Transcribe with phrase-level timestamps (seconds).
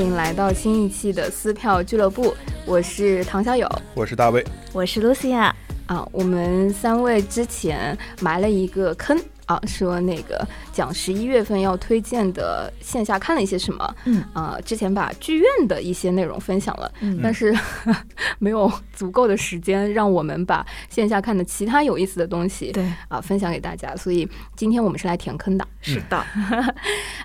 [0.00, 3.68] 迎来到新一期的撕票俱乐部，我是唐小友。
[3.94, 5.52] 我是大卫，我是 Lucia，
[5.86, 6.08] 啊。
[6.12, 14.22] 我们三位之前埋了一个坑啊，说那个讲十一月份要推荐的线下看了一些什么，嗯。
[14.32, 17.18] 啊，之前把剧院的一些内容分享了，嗯。
[17.22, 17.52] 但是
[18.38, 25.66] 没有足够的时间让我们把线下看的其他有意思的东西对，啊分享给大家，所以今天我们是来填坑的。
[25.94, 26.24] 是的，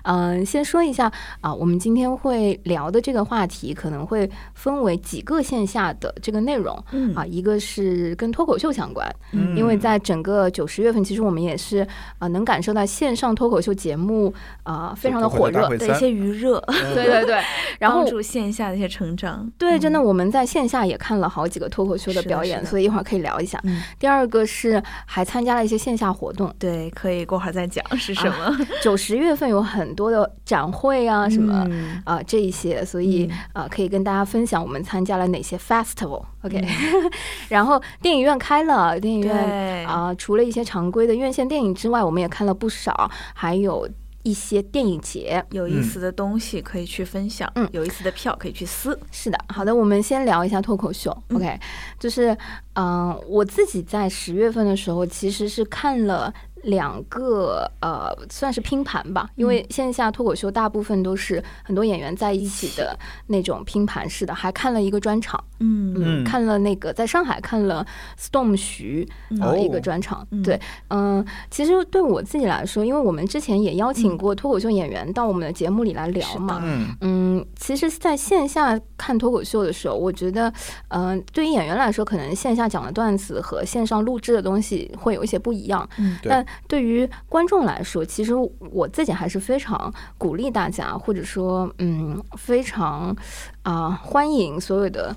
[0.04, 7.14] 嗯， 先说一下啊，我们今天会聊的这个话题可能会分为几个线下的这个内容嗯。
[7.14, 9.56] 啊，一个是跟脱口秀相关，嗯。
[9.56, 11.86] 因为在整个九十月份，其实我们也是
[12.18, 16.60] 啊能感受到线上脱口秀节目啊非常的火热，的一些余热，
[16.94, 17.40] 对对对，
[17.78, 20.04] 然后帮助线下的一些成长，对，真的嗯。
[20.04, 23.58] 我们在线下也看了好几个脱口秀的表演，所以一会儿可以聊一下。
[23.64, 31.66] 嗯，第二个是还参加了一些线下活动，对，可以过会儿再讲是什么，九十月份有很多的展会啊什么。
[31.70, 36.22] 嗯啊、这一些，所以嗯啊、可以跟大家分享我们参加了哪些 festival。
[36.42, 37.10] OK，、嗯
[37.48, 43.88] 然后电影院开了，电影院对啊、除了一些常规的院线电影之外，我们也看了不少，还有
[44.22, 45.44] 一些电影节。
[45.50, 51.10] 有意思的东西可以去分享，嗯有意思的票可以去撕，是的，好的，我们先聊一下脱口秀。
[51.28, 51.58] 嗯 OK，
[51.98, 52.36] 就是
[52.74, 56.32] 嗯、我自己在十月份的时候其实是看了。
[56.64, 59.48] 两个呃，算是拼盘吧，因嗯。
[59.48, 65.94] 为线下脱口秀大部分都是很多演员在一起的那种拼盘式的，还看了一个专场，嗯。
[65.94, 66.24] 嗯，嗯。
[66.24, 67.86] 看了那个在上海看了
[68.18, 69.08] Storm 徐
[69.40, 70.42] 呃、哦一个专场，嗯。
[70.42, 76.96] 对，嗯、其实对我自己来说，因为我们之前也邀请过脱口秀演员到我们的节目里来聊嘛，嗯。
[77.00, 80.52] 嗯，其实，在线下看脱口秀的时候，我觉得，
[80.88, 85.88] 嗯、对于演员来说，可能线下讲的段子和线上录制的东西会有一些不一样。
[85.98, 86.18] 嗯。
[86.22, 88.32] 但对于观众来说，其实
[88.72, 93.16] 我自己还是非常鼓励大家，或者说，嗯，非常
[93.62, 95.14] 啊、欢迎所有的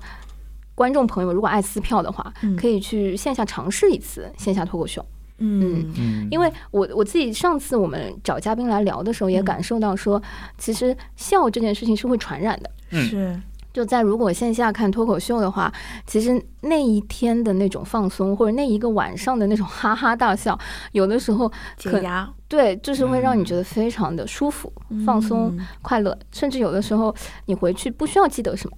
[0.74, 5.04] 观众朋友，如果爱撕票的话，嗯可以去线下尝试一次线下脱口秀。
[5.38, 10.20] 嗯嗯，因为我我自己上次我们找嘉宾来聊的时候，也嗯感受到说，
[10.56, 12.70] 其实笑这件事情是会传染的。
[12.90, 13.40] 嗯是
[13.78, 15.72] 就在如果线下看脱口秀的话，
[16.04, 20.58] 其实那一天的那种放松，或者那一个晚上的那种 哈哈大笑，
[20.90, 24.72] 有的时候解压，对，就是会让你嗯觉得非常的舒服、
[25.06, 27.14] 放松、嗯快乐，甚至有的时候
[27.46, 28.76] 你回去不需要记得什么。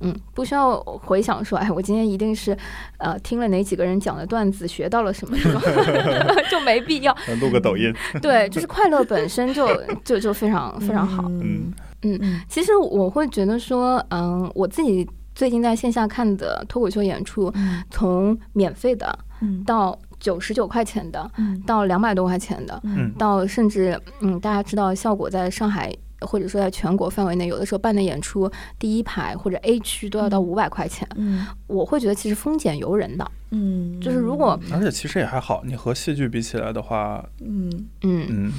[0.00, 2.58] 嗯，不需要回想说，哎，我今天一定是，
[2.98, 5.60] 呃，听了哪几个人讲的段子，学到了什么，什么
[6.50, 7.16] 就没必要。
[7.40, 9.68] 录个抖音，对，就是快乐本身就
[10.04, 11.22] 就就非常非常好。
[11.28, 17.82] 嗯嗯嗯其实我会觉得说，嗯，我自己最近在线下看的脱口秀演出，嗯。
[17.90, 19.62] 从免费的嗯。
[19.64, 21.60] 到九十九块钱的，嗯。
[21.66, 23.12] 到两百多块钱的，嗯。
[23.18, 25.94] 到甚至嗯，大家知道效果在上海。
[26.24, 28.48] 或者说在全国范围内，有的时候办的演出，
[28.78, 31.44] 第一排或者 A 区都要到五百块钱，嗯。
[31.66, 37.88] 我会觉得其实丰俭由人的，嗯，就是如果而且其实也还好，你和戏剧比起来的话，嗯。
[38.02, 38.26] 嗯。
[38.30, 38.52] 嗯，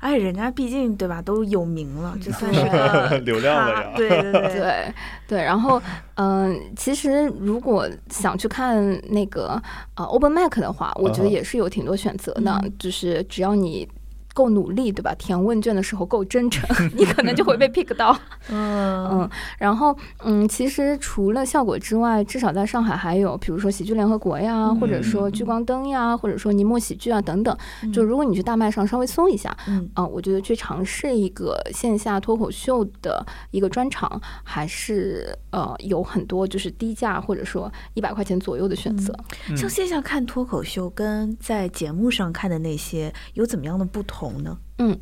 [0.00, 4.94] 而且人家毕竟对吧，都有名了，就算是个 流量了咖呀对对对，对
[5.28, 5.80] 对，然后
[6.14, 8.82] 嗯、其实如果想去看
[9.12, 9.60] 那个
[9.94, 13.88] 呃 Open Mac 的话，我觉得也是有挺多选择的，嗯就是只要你。
[14.34, 15.14] 够努力，对吧？
[15.18, 18.16] 填问卷的时候够真诚， 你可能就会被 pick 到。
[18.48, 27.56] 嗯嗯，然后嗯，其实除了效果之外，至少在上海还有，比如说喜剧联合国呀，或者说聚光灯呀，或者说尼莫喜剧啊等等。
[27.92, 39.14] 就如果你去大麦上稍微搜一下，嗯啊、我觉得去尝试一个线下脱口秀的一个专场，还是呃有很多就是低价或者说一百块钱左右的选择。
[39.48, 44.56] 嗯像线下看脱口秀跟在节目上看的那些有怎么样的不同呢？
[44.78, 44.98] 嗯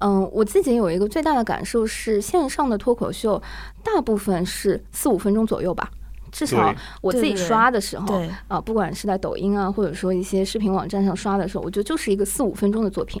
[0.00, 3.42] 嗯，我自己有一个最大的感受是，线上的脱口秀
[3.82, 5.90] 大部分是四五分钟左右吧。
[6.30, 13.20] 至少我自己刷的时候，对啊，不管是在抖音啊，或者说一些视频网站上刷的时候，我觉得就是一个四五分钟的作品。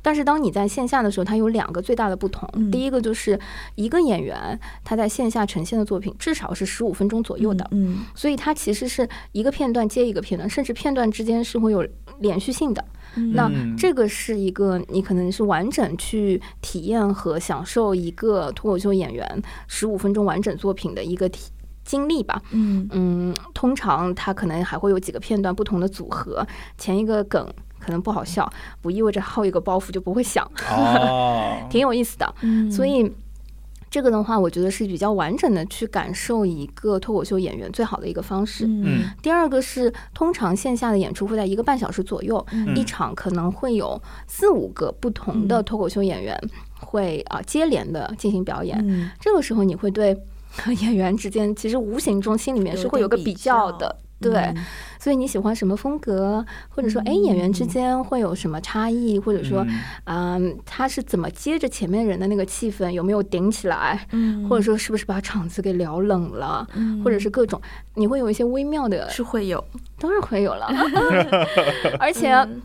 [0.00, 2.48] 但是当你在线下的时候，它有两个最大的不同。
[2.52, 3.38] 嗯第一个就是
[3.74, 11.84] 一个演员他在线下呈现的作品至少是十五分钟左右的，嗯所以它其实是一个片段接一个片段，甚至片段之间是会有
[12.20, 12.84] 连续性的。
[13.16, 21.52] 嗯那嗯这个是一个你可能是完整去体验和享受一个脱口秀演员十五分钟完整作品的一个体
[21.84, 22.42] 经历吧。
[22.50, 26.44] 嗯嗯，通常它可能还会有几个片段不同的组合，
[26.76, 27.46] 前一个梗
[27.78, 28.50] 可能不好笑，
[28.80, 32.34] 不意味着后一个包袱就不会响，哦， 挺有意思的。
[32.40, 33.08] 嗯，所以
[33.94, 38.66] 这个的话，我觉得是比较完整的去感受一个脱口秀演员最好的一个方式。
[38.66, 46.36] 嗯第二个是，通常线下的演出会在一个半小时左右，嗯一场可能会有四五个不同的嗯脱口秀演员
[46.80, 48.76] 会啊、接连的进行表演。
[48.84, 50.20] 嗯这个时候你会对
[50.82, 53.96] 演员之间其实无形中心里面是会有个比较的。
[54.30, 54.56] 对，嗯。
[54.98, 59.64] 所以你喜欢什么风格，或者说，哎，演员之间会有什么差异，或者说，
[60.06, 60.34] 嗯。
[60.34, 64.48] 嗯，他是怎么接着前面人的那个气氛，有没有顶起来，嗯。
[64.48, 67.02] 或者说是不是把场子给聊冷了，嗯。
[67.04, 67.60] 或者是各种，
[67.94, 69.62] 你会有一些微妙的，是会有，
[69.98, 70.68] 当然会有了，
[72.00, 72.62] 而且嗯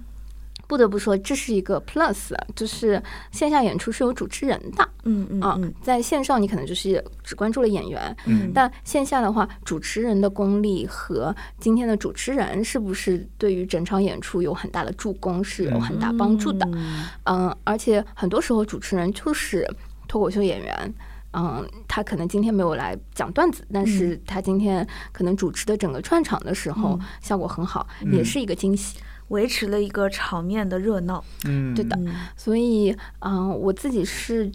[0.69, 3.01] 不得不说，这是一个 plus，就是
[3.31, 16.63] 线下演出是有主持人的嗯嗯啊嗯，在线上你可能就是只关注了演员，嗯但线下的话，主持人的功力和今天的主持人是不是对于整场演出有很大的助攻，是有很大帮助的。
[16.71, 19.67] 嗯嗯，而且很多时候主持人就是
[20.07, 20.93] 脱口秀演员。
[21.31, 28.97] 嗯，他可能今天没有来讲段子，但是他今天可能主持的整个串场的时候、嗯效果很好，嗯也是一个惊喜。
[29.29, 31.23] 维持了一个场面的热闹。
[31.45, 34.51] 嗯，对的嗯所以，嗯，我自己是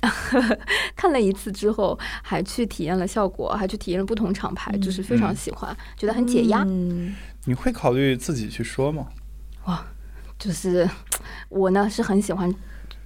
[0.94, 6.64] 看了一次之后，还去体验了效果，还去体验了不同厂牌，就是非常嗯喜欢，觉得很解压。
[6.66, 7.14] 嗯
[7.44, 9.06] 你会考虑自己去说吗？
[9.64, 9.84] 哇
[10.38, 10.88] 就是
[11.48, 12.52] 我呢是很喜欢，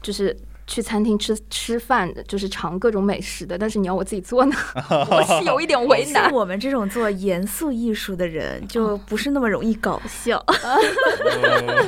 [0.03, 3.59] 就是去餐厅吃吃饭的，就是尝各种美食的。
[3.59, 4.57] 但是你要我自己做呢，
[5.11, 6.33] 我是有一点为难像。
[6.35, 10.43] 我们这种做严肃艺术的人，就不是那么容易搞 笑。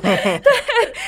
[0.03, 0.41] 对，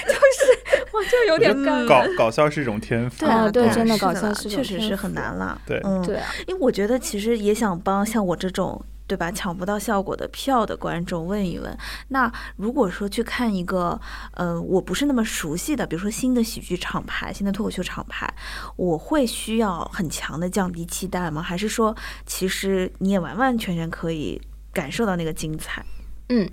[0.06, 1.88] 就是我就有点尴尬。
[1.88, 3.26] 搞搞笑是一种天赋。
[3.26, 5.60] 对啊对啊真的搞笑是确实是很难了。
[5.66, 8.82] 对嗯，对啊，因为我觉得其实也想帮像我这种。
[9.06, 9.31] 对吧？
[9.31, 11.76] 抢不到效果的票的观众问一问，
[12.08, 14.00] 那如果说去看一个，
[14.32, 18.29] 呃，我不是那么熟悉的，比如说新的喜剧厂牌、新的脱口秀厂牌，
[18.76, 21.41] 我会需要很强的降低期待吗？
[21.41, 21.94] 还是说，
[22.25, 24.41] 其实你也完完全全可以
[24.73, 25.85] 感受到那个精彩？
[26.29, 26.50] 嗯，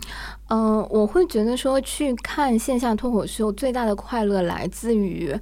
[0.50, 5.36] 呃，我会觉得说去看线下脱口秀，最大的快乐来自于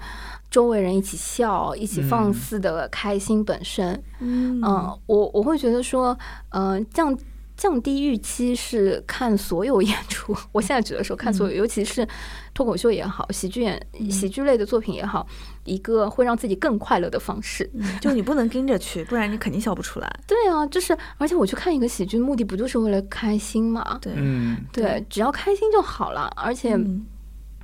[0.51, 3.92] 周围人一起笑、一起放嗯肆的开心本身。
[4.19, 6.15] 嗯嗯，我我会觉得说，
[6.50, 7.18] 嗯、降
[7.56, 10.36] 降低预期是看所有演出。
[10.51, 12.06] 我现在觉得说看所有，尤其是
[12.53, 15.25] 脱口秀也好，喜剧演喜剧类的作品也好，
[15.63, 17.69] 一个会让自己更快乐的方式。
[17.74, 20.19] 嗯就你不能跟着去， 不然你肯定笑不出来。
[20.27, 23.97] 对啊，就是而且我去看一个喜剧，目的不就是为了开心嘛？
[24.01, 26.30] 对，嗯，对，只要开心就好了。
[26.36, 27.06] 而且嗯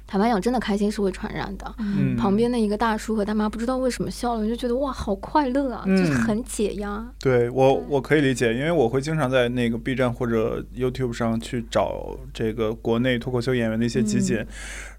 [0.08, 1.76] 坦白讲，真的开心是会传染的。
[1.80, 7.06] 嗯旁边的一个大叔和大妈不知道为什么笑了，我就觉得哇，好快乐啊，就是嗯很解压。
[7.20, 14.48] 对我我可以理解，因为我会经常在那个 B 站或者 YouTube 上去找这个国内脱口秀演员的一些集锦，嗯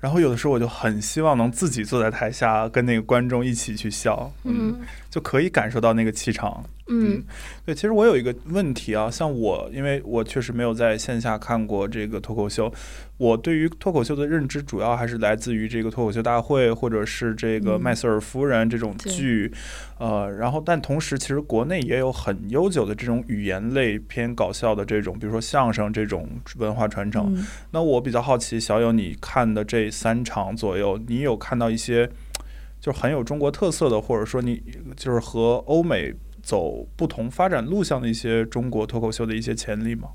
[0.00, 4.76] 然后有的时候我就很希望能自己坐在台下跟那个观众一起去笑，嗯
[5.10, 6.62] 就可以感受到那个气场。
[6.90, 7.22] 嗯
[7.66, 12.72] 对，其实我有一个问题啊，像我，因为我确实没有在线下看过这个脱口秀，
[13.18, 19.52] 我对于脱口秀的认知主要还是来自于这个脱口秀大会，或者是这个嗯麦瑟尔夫人这种对剧，
[19.98, 27.34] 呃，然后但同时其实国内也有很悠久的这种语言类偏搞笑的这种，比如说相声这种文化传承。
[27.34, 32.08] 嗯那我比较好奇，小友你看的这三场左右，你有看到一些
[32.80, 34.62] 就很有中国特色的，或者说你
[34.96, 40.10] 就是和欧美走不同发展路向的一些中国脱口秀的一些潜力吗？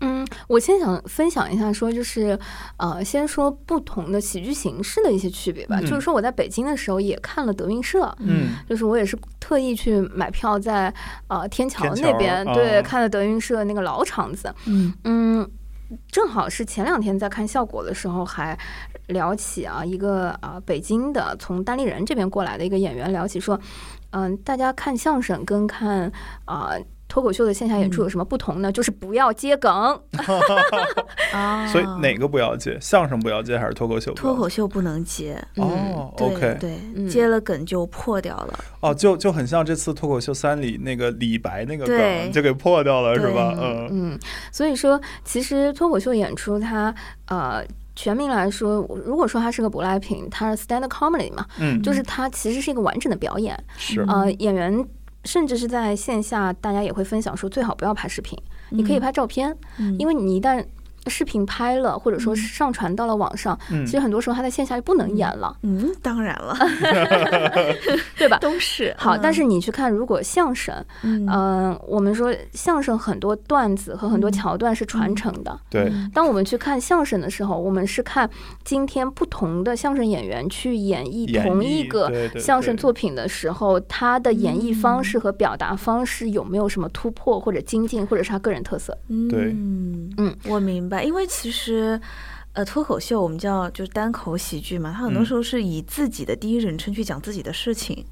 [0.00, 2.38] 嗯，我先想分享一下，说就是
[2.76, 5.78] 呃，先说不同的喜剧形式的一些区别吧。
[5.80, 8.14] 嗯就是说我在北京的时候也看了德云社。
[8.18, 10.92] 嗯就是我也是特意去买票在
[11.28, 15.50] 呃天桥那边，对，啊看了德云社那个老场子，嗯嗯，
[16.10, 18.58] 正好是前两天在看效果的时候，还
[19.06, 23.58] 聊起啊一个啊北京的从单立人这边过来的一个演员聊起说，
[24.10, 26.12] 嗯、大家看相声跟看
[26.44, 26.72] 啊。
[27.08, 28.70] 脱口秀的线下演出有什么不同呢？
[28.70, 29.70] 就是不要接梗，
[31.32, 32.76] 啊，所以哪个不要接？
[32.80, 34.12] 相声不要接还是脱口秀？
[34.14, 35.42] 脱口秀不能接？
[35.56, 38.58] 哦，OK，对，嗯接了梗就破掉了。
[38.80, 43.54] 哦，就就很像这次脱口秀三里那个李白那个梗就给破掉了，是吧？
[43.56, 44.18] 嗯嗯，
[44.50, 46.94] 所以说其实脱口秀演出它
[47.28, 47.64] 呃。
[47.98, 53.58] 全名来说，如果说它是个舶来品，它是 stand comedy 嘛，嗯，就是它其实是一个完整的表演。
[53.78, 54.86] 是嗯呃，演员
[55.26, 58.38] 甚至是在线下，大家也会分享说，最好不要拍视频，
[58.70, 59.96] 你可以拍照片，嗯。
[59.98, 60.64] 因为你一旦
[61.08, 63.84] 视频拍了，或者说是上传到了网上，嗯。
[63.86, 66.56] 其实很多时候他在线下就不能演了，嗯，当然了，
[68.16, 68.38] 对吧？
[68.38, 69.20] 都是好，嗯。
[69.22, 71.26] 但是你去看，如果相声，嗯。
[71.28, 74.32] 嗯、我们说相声很多段子和很多嗯。
[74.32, 75.60] 桥段是传承的。
[75.70, 76.10] 对，嗯。
[76.14, 78.28] 当我们去看相声的时候，我们是看
[78.64, 85.04] 今天不同的相声演员去演绎同一个相声作品的时候，他的演绎方嗯。
[85.04, 88.96] 式和表达方式有没有什么突破或者精进，或者是他个人特色？
[89.30, 89.52] 对。
[89.52, 90.12] 嗯。
[90.18, 92.00] 嗯，我明白，因为其实。
[92.52, 98.02] 呃，脱口秀我们叫就是单口喜剧嘛，它很多嗯时候是以自己的第一人称去讲自己的事情，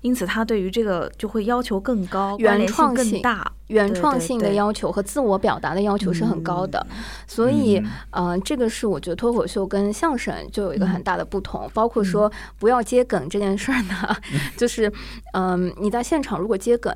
[0.00, 3.52] 因此它对于这个就会要求更高，原创性更大。
[3.68, 6.84] 原创性的要求和自我表达的要求是很高的，
[7.28, 7.76] 所以
[8.10, 14.16] 嗯，呃，这个是我觉得脱口秀跟相声就有一个很嗯大的不同，包括说不要接梗这件事儿呢，
[14.58, 14.92] 就是，
[15.34, 16.92] 嗯、你在现场如果接梗。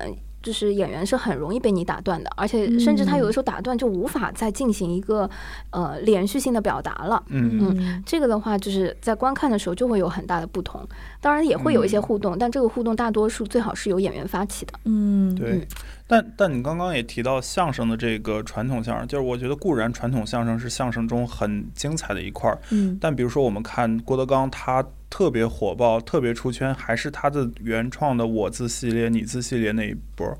[0.47, 5.29] 就是演员是很容易被你打断的，而且甚至他有的时候打断就无法再进行一个
[5.71, 7.21] 呃连续性的表达了。
[7.27, 10.87] 嗯嗯这个的话，就是在观看的时候就会有很大的不同，
[11.19, 14.71] 当然也会有一些嗯互动，但这个互动大多数最好是由演员发起的。
[14.85, 15.67] 嗯，对。
[16.07, 30.37] 但但你刚刚也提到相声的这个传统相声，就是我觉得固然传统相声是相声中很精彩的一块儿，嗯但比如说我们看郭德纲，他特别火爆、特别出圈，还是他的原创的我字系列、你字系列那一波儿。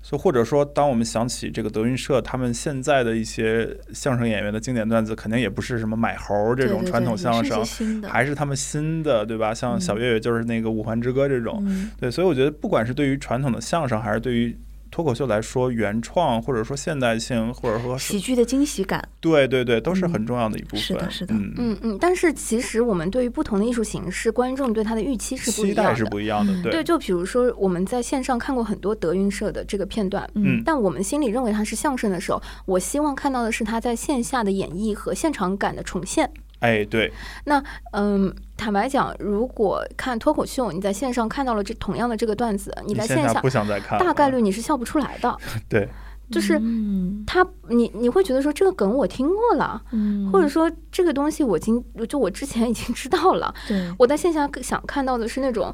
[0.00, 7.62] 就或者说，当我们想起这个德云社他们现在的一些相声演员的经典段子，肯定也不是什么买猴儿这种传统相声，
[8.04, 9.52] 还是他们新的，对吧？
[9.52, 14.56] 像嗯小岳岳就是那个《五环之歌》这种，嗯对，所以我觉得不管是对于传统的相声，还是对于
[14.90, 19.06] 脱口秀来说，原创或者说现代性，或者说喜剧的惊喜感。
[19.20, 20.80] 对对对，都是嗯很重要的一部分。
[20.80, 25.82] 是的是的嗯，嗯嗯，但是其实我们对于不同的艺术形式，观众对它的预期是不一样的。
[25.82, 36.30] 期待是不一样的，嗯对对，就比如说我们在线上看过很多德云社的这个片段，嗯但我们心里认为它是相声的时候，我希望看到的是他在线下的演绎和现场感的重现。
[36.60, 37.12] 哎，对，
[37.44, 37.62] 那
[37.92, 45.36] 嗯，坦白讲，如果看脱口秀，你在线上看到了这同样的这个段子，你在线下线不想再看，大概率你是笑不出来的。
[45.68, 45.88] 对，
[46.30, 47.24] 就是嗯。
[47.26, 50.30] 他，你你会觉得说这个梗我听过了，嗯。
[50.32, 53.54] 或者说这个东西我已经就我之前已经知道了。
[53.68, 55.72] 对，我在线下想看到的是那种，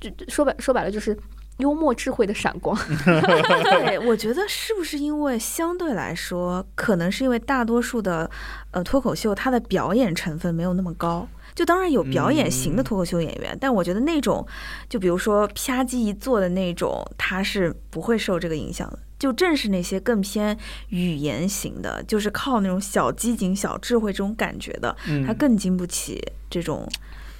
[0.00, 1.16] 就就说白说白了就是
[1.58, 2.76] 幽默智慧的闪光。
[3.04, 8.30] 对，我觉得是不是因为相对来说，可能是因为大多数的
[8.70, 11.28] 呃脱口秀它的表演成分没有那么高。
[11.54, 14.46] 就当然有表演型的嗯脱口秀演员，但我觉得那种，
[14.90, 18.98] 就比如说啪叽一坐的那种，他是不会受这个影响的。
[19.18, 20.54] 就正是那些更偏
[20.90, 24.94] 语言型的，就是靠那种小机警、小智慧这种感觉的，
[25.26, 26.86] 他嗯，更经不起这种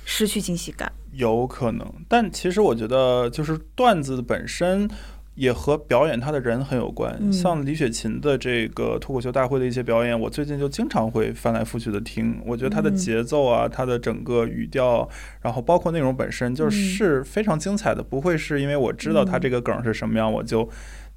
[0.07, 0.91] 失去惊喜感。
[1.17, 4.89] 有可能，但其实我觉得就是段子本身。
[5.37, 12.41] 也和表演他的人很有关，嗯像李雪琴的这个脱口秀大会的一些表演，我最近就经常会翻来覆去的听。
[12.47, 15.07] 我觉得他的嗯节奏啊，他的整个语调，
[15.43, 20.67] 然后包括内容本身，就嗯是非常精彩的，不会是因为我知道他这个梗是什么样，我就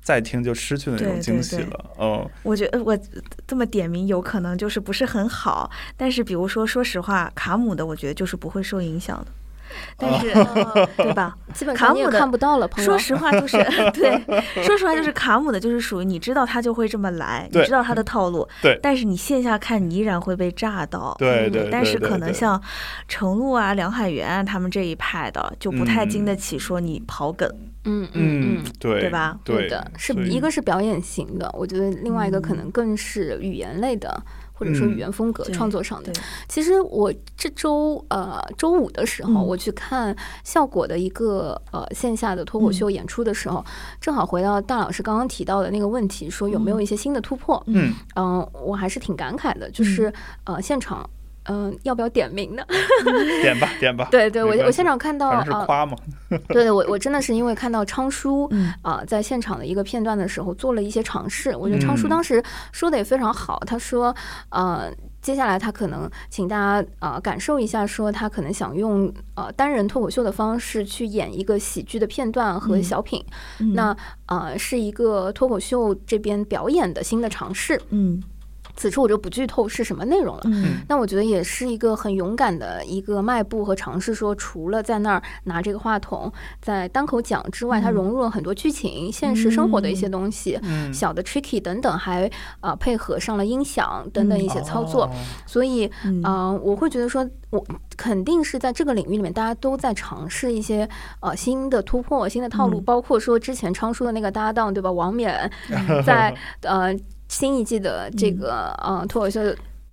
[0.01, 1.85] 再听就失去那种惊喜了。
[1.97, 2.99] 嗯，我觉得我
[3.47, 9.31] 这么点名有可能就是不是很好，但是比如说，说实话，卡姆的我觉得就是不会受影响的，
[9.97, 10.33] 但是、
[10.97, 11.35] 对吧？
[11.53, 12.89] 基本上也卡姆的看不到了，朋友。
[12.89, 13.57] 说实话，就是
[13.93, 14.21] 对，
[14.63, 21.15] 说实话就是卡姆的，就是属于你知道他就会这么来，你知道他的套路，对但是你线下看，你依然会被炸到。
[21.19, 22.61] 对对对，但是可能像
[23.07, 27.49] 程璐啊、梁海源啊他们这一派的，就不太经得起说你跑梗。
[27.85, 34.21] 嗯嗯嗯嗯，，对对吧对的，是一个是表演型的，我觉得另外一个可嗯能更是语言类的。
[34.59, 36.11] 或者说嗯语言风格对创作上的。
[36.11, 39.47] 对，其实我这周呃周五的时候，嗯。
[39.47, 40.13] 我去看
[40.43, 42.73] 效果的一个呃线下的脱口嗯。
[42.73, 43.63] 秀演出的时候，
[44.01, 47.63] 正好回到大老师刚刚提到的那个问题，说有没有一些新的突破？
[47.67, 50.11] 嗯，嗯、我还是挺感慨的，就是
[50.43, 51.09] 呃现场。
[51.49, 52.63] 嗯、要不要点名呢？
[53.41, 55.97] 点吧点吧，对对，我我现场看到啊，夸嘛，
[56.29, 62.41] 对对，我我真的是因为看到昌叔嗯啊、在现场的一个片段的时候做了一些尝试，我觉得昌叔嗯当时
[62.71, 64.15] 说的也非常好，他说
[64.49, 64.91] 呃。
[65.21, 73.21] 接下来，他可能请大家呃感受一下，说他可能想用呃单人脱口秀的方式去演一个喜剧的片段和嗯小品，
[73.59, 73.93] 嗯那
[74.27, 77.79] 呃是一个脱口秀这边表演的新的尝试。
[77.89, 78.23] 嗯
[78.75, 80.41] 此处我就不剧透是什么内容了。
[80.45, 80.81] 嗯。
[80.87, 92.29] 那我觉得也是一个很勇敢的一个迈步和尝试，说除了在那儿拿这个话筒在单口讲之外，它嗯融入了很多剧情、现实生活的一些东西，嗯，小的 tricky 等等，还
[92.61, 95.11] 呃配合上了音响等等一些操作，哦。
[95.45, 96.21] 所以嗯。
[96.23, 97.65] 呃，我会觉得说，我
[97.97, 100.87] 肯定是在这个领域里面，大家都在尝试一些
[101.21, 102.83] 呃新的突破、新的套路，嗯。
[102.83, 104.91] 包括说之前昌叔的那个搭档，对吧？
[104.91, 105.49] 王冕
[106.05, 106.93] 在呃
[107.29, 109.39] 新一季的这个呃脱口秀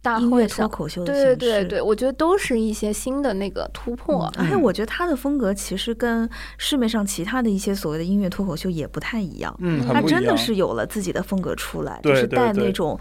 [0.02, 4.28] 大音乐脱，口秀的对对对对，我觉得都是一些新的那个突破。
[4.36, 6.28] 而且嗯我觉得他的风格其实跟
[6.58, 12.66] 市面上其他的一些所谓的音乐脱口秀也不太一样，嗯，他真的是有了自己的风格出来，对就是带对对。
[12.66, 12.98] 那种。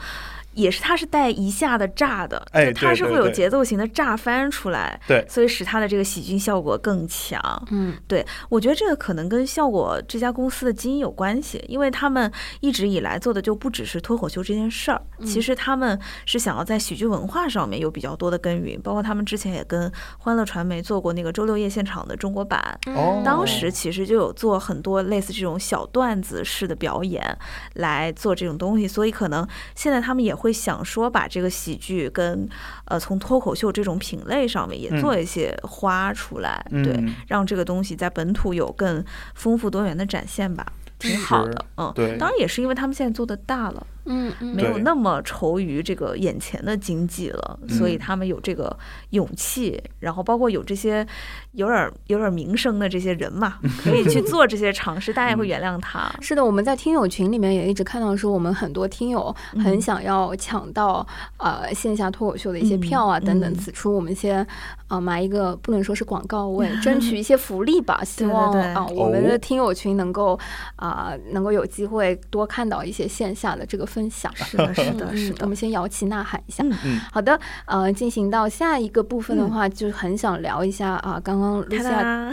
[0.56, 3.36] 也是，它是带一下的炸的，哎就他是会有对对对。
[3.36, 5.26] 节奏型的炸翻出来，对。
[5.30, 7.40] 所以使它的这个喜剧效果更强。
[7.72, 7.94] 嗯。
[8.08, 12.32] 对，我觉得这个可能跟效果这家公司的基因有关系，因为他们
[12.62, 27.38] 一直以来做的就不只是脱口秀这件事儿，其实他们是想要在喜剧文化上面有比较多的耕耘，包括他们之前也跟欢乐传媒做过那个周六夜现场的中国版，哦当时其实就有做很多类似这种小段子式的表演
[27.74, 32.48] 来做这种东西，所以可能现在他们也会想说把这个喜剧跟
[32.86, 40.66] 呃从脱口秀这种品类上面也嗯做一些花出来，对嗯，让这个东西在本土有更丰富多元的展现吧，
[41.00, 41.92] 挺好的，嗯。
[41.96, 44.56] 对，当然也是因为他们现在做的大了，嗯嗯。
[44.56, 48.76] 没有那么愁于这个眼前的经济了，所以嗯他们有这个
[49.12, 51.06] 勇气，然后包括有这些
[51.54, 56.12] 有点儿有点儿名声的这些人嘛， 可以去做这些尝试，大家也嗯会原谅他。
[56.22, 59.82] 是的，我们在听友群里面也一直看到说，我们很多听友很嗯。
[59.82, 61.06] 想要抢到
[61.38, 63.52] 呃线下脱口秀的一些嗯票啊等等。
[63.52, 63.56] 嗯。
[63.56, 64.46] 此处我们先
[64.88, 68.02] 呃埋一个不能说是广告位，争取一 些福利吧。
[68.04, 70.40] 希对对对望啊、我们哦的听友群能够
[70.76, 74.32] 啊、能够有机会多看到一些线下的这个分享。
[74.36, 75.56] 是的，是的，嗯是的嗯我们。
[75.56, 76.64] 先摇旗呐喊一下。
[76.66, 82.32] 嗯嗯好的，呃，进行到下一个部分的嗯话，就很想聊一下啊，刚刚露哒西亚哒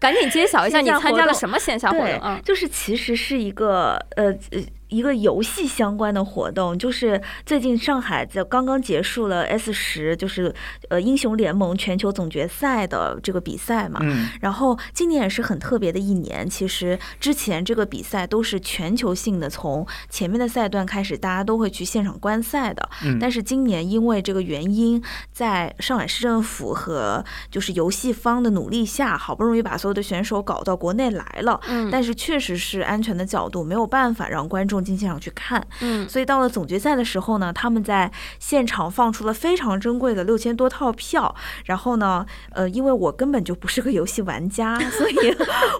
[0.00, 4.60] 赶紧揭晓一下你参加了什么线下活动啊？，就是其实是一个呃呃
[4.92, 10.54] 一个游戏相关的活动，就是最近上海在刚刚结束了 S 十，就是
[10.90, 13.98] 呃英雄联盟全球总决赛的这个比赛嘛。
[14.02, 16.48] 嗯然后今年也是很特别的一年。
[16.48, 22.86] 其实之前这个比赛都是全球性的，从前面的赛段开始，大家都会去现场观赛的。
[23.04, 25.02] 嗯，但是今年因为这个原因，
[25.32, 31.58] 在上海市政府和就是游戏方的努力下，好不容易把所有的选手搞到国内来了。
[31.68, 41.34] 嗯但是确实是安全的角度没有办法让观众进现场去看，嗯所以到了总决赛的时候呢，他们在现场放出了非常珍贵的六千多套票。
[41.66, 45.14] 然后呢，呃，因为我根本就不是个游戏玩家， 所以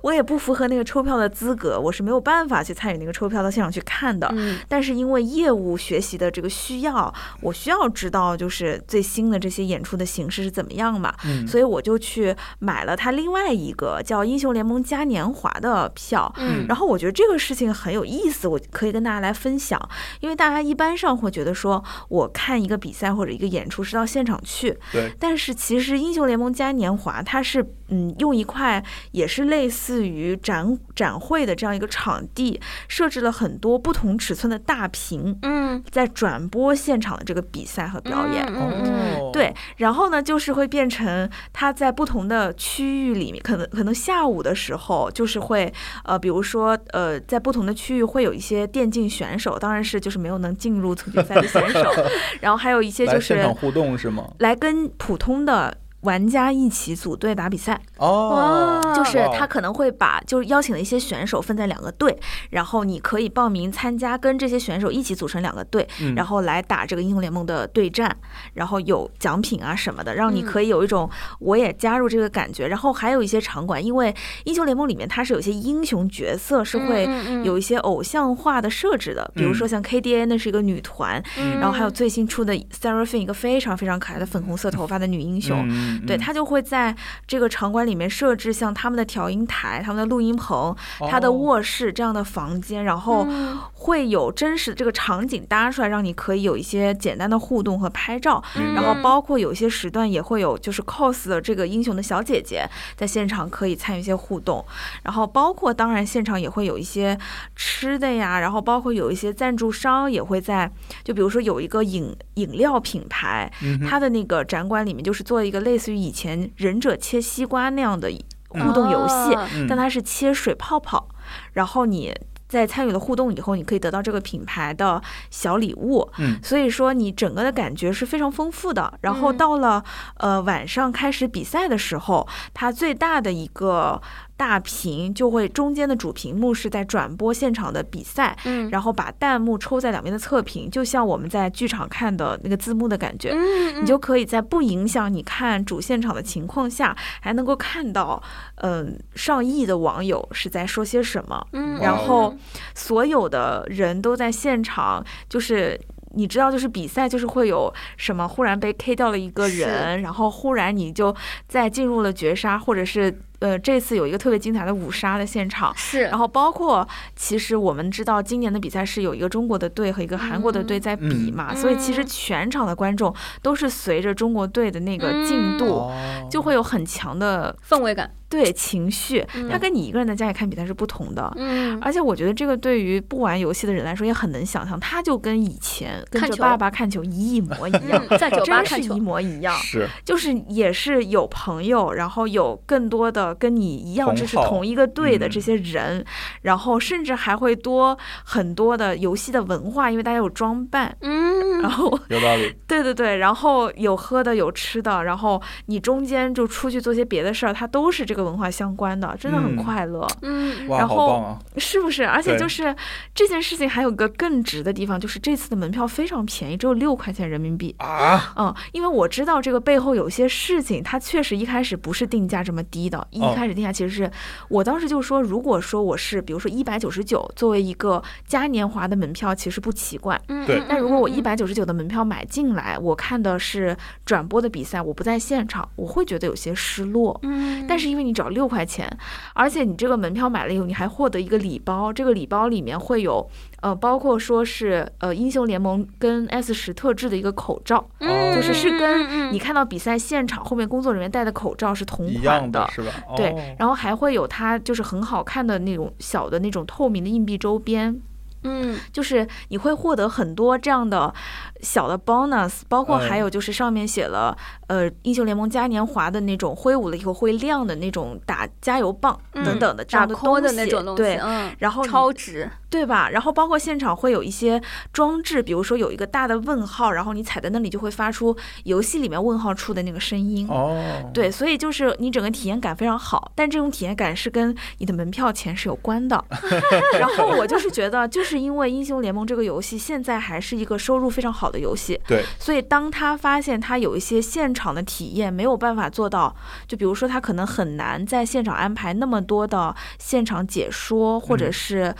[0.03, 4.29] 我也不符合那个抽票的资格，我是没有办法去参与那个抽票到现场去看的。
[4.37, 16.33] 嗯但是因为业务学习的这个需要，我需要知道就是最新的这些演出的形式是怎么样嘛，嗯所以我就去买了他另外一个叫《英雄联盟嘉年华》的票。
[16.39, 19.81] 嗯然后我觉得这个事情很有意思，我可以跟大家来分享，
[20.21, 38.45] 因为大家一般上会觉得说，我看一个比赛或者一个演出是到现场去，对，但是其实英雄联盟嘉年华它是嗯用一块也是类似于展展会的这样一个场地，设置了很多不同尺寸的大屏，嗯在转播现场的这个比赛和表演。
[38.49, 45.73] 嗯嗯对，然后呢，就是会变成它在不同的区域里面，可能可能下午的时候，就是会
[46.05, 51.91] 呃，比如说呃，在不同的区域会有一些电竞选手，当然是就是没有能进入总决赛的选手，
[52.41, 54.29] 然后还有一些就是现场互动是吗？
[54.39, 57.81] 来跟普通的玩家一起组队打比赛。
[57.97, 62.17] 哦，就是他可能会把就是邀请的一些选手分在两个队，
[62.51, 66.15] 然后你可以报名参加，跟这些选手一起组成两个队，嗯。
[66.15, 68.15] 然后来打这个英雄联盟的对战，
[68.55, 72.67] 然后有奖品啊什么的，让你嗯可以有一种我也加入这个感觉。
[72.67, 77.09] 然后还有一些场馆，因为英雄联盟里面它是有一些英雄角色是会
[77.45, 81.61] 有一些偶像化的设置的，比如说像 KDA 那是一个女团，嗯。
[81.61, 85.92] 然后还有最新出的 Seraphine 一个非常非常可爱的粉红色头发的女英雄。
[86.01, 86.95] 嗯对，他就会在
[87.27, 90.75] 这个场馆里面设置像他们的调音台、他们的录音棚、
[91.11, 91.33] 他的哦。
[91.33, 93.59] 卧室这样的房间，然后嗯。
[93.83, 98.41] 会有真实的这个场景搭出来，让你可以有一些简单的互动和拍照。
[98.55, 98.75] 嗯。
[98.75, 102.65] 然后包括有些时段也会有就是 cos 的这个英雄的小姐姐
[102.97, 104.65] 在现场可以参与一些互动，
[105.03, 107.19] 然后包括当然现场也会有一些
[107.57, 110.71] 吃的呀，然后包括有一些赞助商也会在，
[111.03, 113.51] 就比如说有一个饮饮料品牌，
[113.89, 118.13] 它的那个展馆里面就是做一个类似于以前忍者切西瓜那样的
[118.51, 119.35] 互动游戏，
[119.67, 121.09] 但它是切水泡泡，
[121.55, 122.15] 然后你。
[122.49, 126.39] 在参与了互动以后，你可以得到这个品牌的小礼物，嗯。
[126.43, 128.93] 所以说你整个的感觉是非常丰富的。
[129.01, 129.37] 然后嗯。
[129.39, 129.83] 到了
[130.19, 134.03] 呃晚上开始比赛的时候，它最大的一个
[134.43, 143.31] 大屏，就会中间的主屏幕是在转播现场的比赛，嗯，然后把弹幕抽在两边的侧屏，就像我们在剧场看的那个字幕的感觉。
[143.33, 148.21] 嗯你就可以在不影响你看主现场的情况下，还能够看到，
[148.57, 151.47] 嗯、上亿的网友是在说些什么。
[151.53, 152.37] 嗯，然后
[152.75, 155.79] 所有的人都在现场，就是。
[156.15, 161.17] 你知道，就是比赛，就是会有什么忽然被 K 掉了一个人，然后忽然你就
[161.49, 175.93] 在进入了绝杀，或者是呃这次有一个特别精彩的五杀的现场，是，然后包括其实我们知道今年的比赛是有一个中国的队和一个韩国的队在比嘛，嗯所以其实全场的观众都是随着中国队的那个进度，哦
[176.31, 181.31] 就会有很强的氛围感，对情绪，嗯它跟你一个人在家里看比赛是不同的。
[181.37, 189.55] 嗯，而且我觉得这个对于不玩游戏的人来说也很能想象，他就跟以前跟看爸爸看球一模一样，嗯在 酒吧真是看球一模一样。
[189.57, 196.03] 是就是也是有朋友，然后有更多的跟你一样同支持同一个队的嗯这些人，
[196.41, 202.55] 然后甚至还会多很多的游戏的文化，因为大家有装扮，嗯然后有道理。
[202.67, 210.07] 对对对，然后有喝的有吃的，然后你中间就出去做些别的事儿，它都是这个文化相关的，真的很嗯快乐。
[210.23, 211.39] 嗯，然后啊！
[211.57, 212.07] 是不是？
[212.07, 212.75] 而且就是
[213.15, 217.75] 这件事情还有个更值的地方，就是这次的门票非常便宜，只有六块钱人民币。
[217.79, 223.07] 啊，嗯，因为我知道这个背后有些事情，它确实一开始不是定价这么低的。
[223.11, 224.11] 一哦开始定价其实是
[224.49, 230.21] 我当时就说，如果说我是比如说一百九十九作为一个嘉年华的门票，其实不奇怪。
[230.29, 237.19] 嗯对但如果我嗯一百九十九的门票买进来，我看的是转播的比赛，我不在现场，我会觉得有些失落。
[237.23, 238.89] 嗯，但是因为你只要六块钱，
[239.35, 243.29] 而且你这个门票买了以后，你还获得一个礼包，这个礼包里面会有
[243.61, 252.93] 呃，包括说是呃英雄联盟跟 S 十特制的一个口罩，嗯就是是跟嗯你看到比赛现场后面工作人员戴的口罩是同一款样的是吧？
[253.17, 258.01] 对哦，然后还会有它就是很好看的那种小的那种透明的硬币周边，
[258.45, 261.13] 嗯就是你会获得很多这样的
[261.61, 271.17] 小的 bonus，包括还嗯有就是上面写了、呃英雄联盟嘉年华的那种挥舞了以后会亮的那种打加油棒嗯等等的这打样的东西，的那种东西，对。
[271.23, 273.09] 嗯，然后超值，对吧？
[273.11, 274.61] 然后包括现场会有一些
[274.93, 280.47] 装置，比如说有一个大的问号，然后你踩在那里就会发出游戏里面问号处的那个声音。
[280.49, 286.25] 哦，对，所以就是你整个体验感非常好，但这种体验感是跟你的门票钱是有关的。
[286.99, 296.35] 然后我就是觉得，就是因为英雄联盟这个游戏现在还是一个收入非常好的游戏，对，所以当他发现他有一些现场的体验没有办法做到，
[296.67, 301.95] 就比如说他可能很难在现场安排那么多的现场解说，或者嗯是。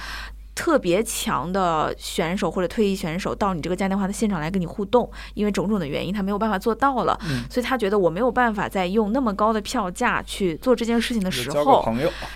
[0.55, 11.85] 特别强的选手或者退役选手到你这个嘉年华的现场来跟你互动，因为种种的原因，他没有办法做到了，嗯所以他觉得我没有办法再用那么高的票价去做这件事情的时候，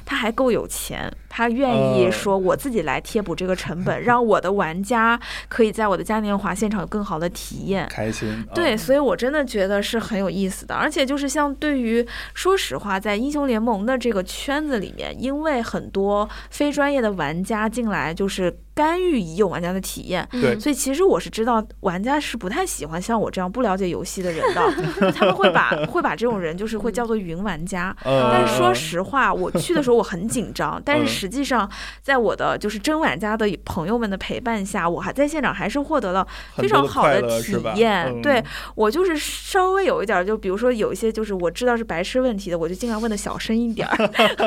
[0.05, 7.87] 他还够有钱，他愿意呃说我自己来贴补这个成本， 让我的玩家可以在我的嘉年华现场有更好的体验。
[7.91, 8.45] 开心。
[8.55, 20.61] 对，嗯所以我真的觉得是很有意思的，而且就是像对于说实话，在英雄联盟的这个圈子里面，因为很多非专业的玩家进来来就是干预已有玩家的体验，对。
[20.61, 27.97] 所以其实我是知道玩家是不太喜欢像我这样不了解游戏的人的， 他们会把会把这种人就是会叫做云玩家。
[28.05, 31.69] 呃但是说实话，我去的时候我很紧张， 但是实际上
[32.03, 38.05] 在我的就是真玩家的朋友们的陪伴下，我还在现场还是获得了非常好的体验。
[38.07, 38.21] 嗯。
[38.21, 43.97] 对我就是稍微有一点儿，就比如说有一些就是我知道是白痴问题的，我就尽量问的小声一点儿。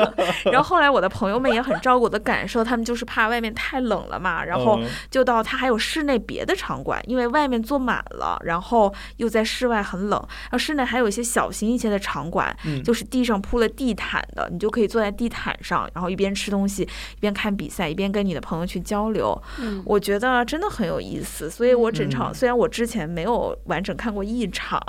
[0.52, 12.82] 然后后来我的朋友们也很照顾我的感受，他们就是怕外面太冷了嘛，然后嗯就到它还有室内别的场馆，因为外面坐满了，然后又在室外很冷，然后室内还有一些小型一些的场馆，嗯。
[12.82, 19.40] 就是地上铺了地毯的，你就可以坐在地毯上，然后一边吃东西，一边看比赛，一边跟你的朋友去交流。
[19.58, 19.82] 嗯。
[19.86, 22.34] 我觉得真的很有意思，所以我整场、嗯。
[22.34, 24.80] 虽然我之前没有完整看过一场，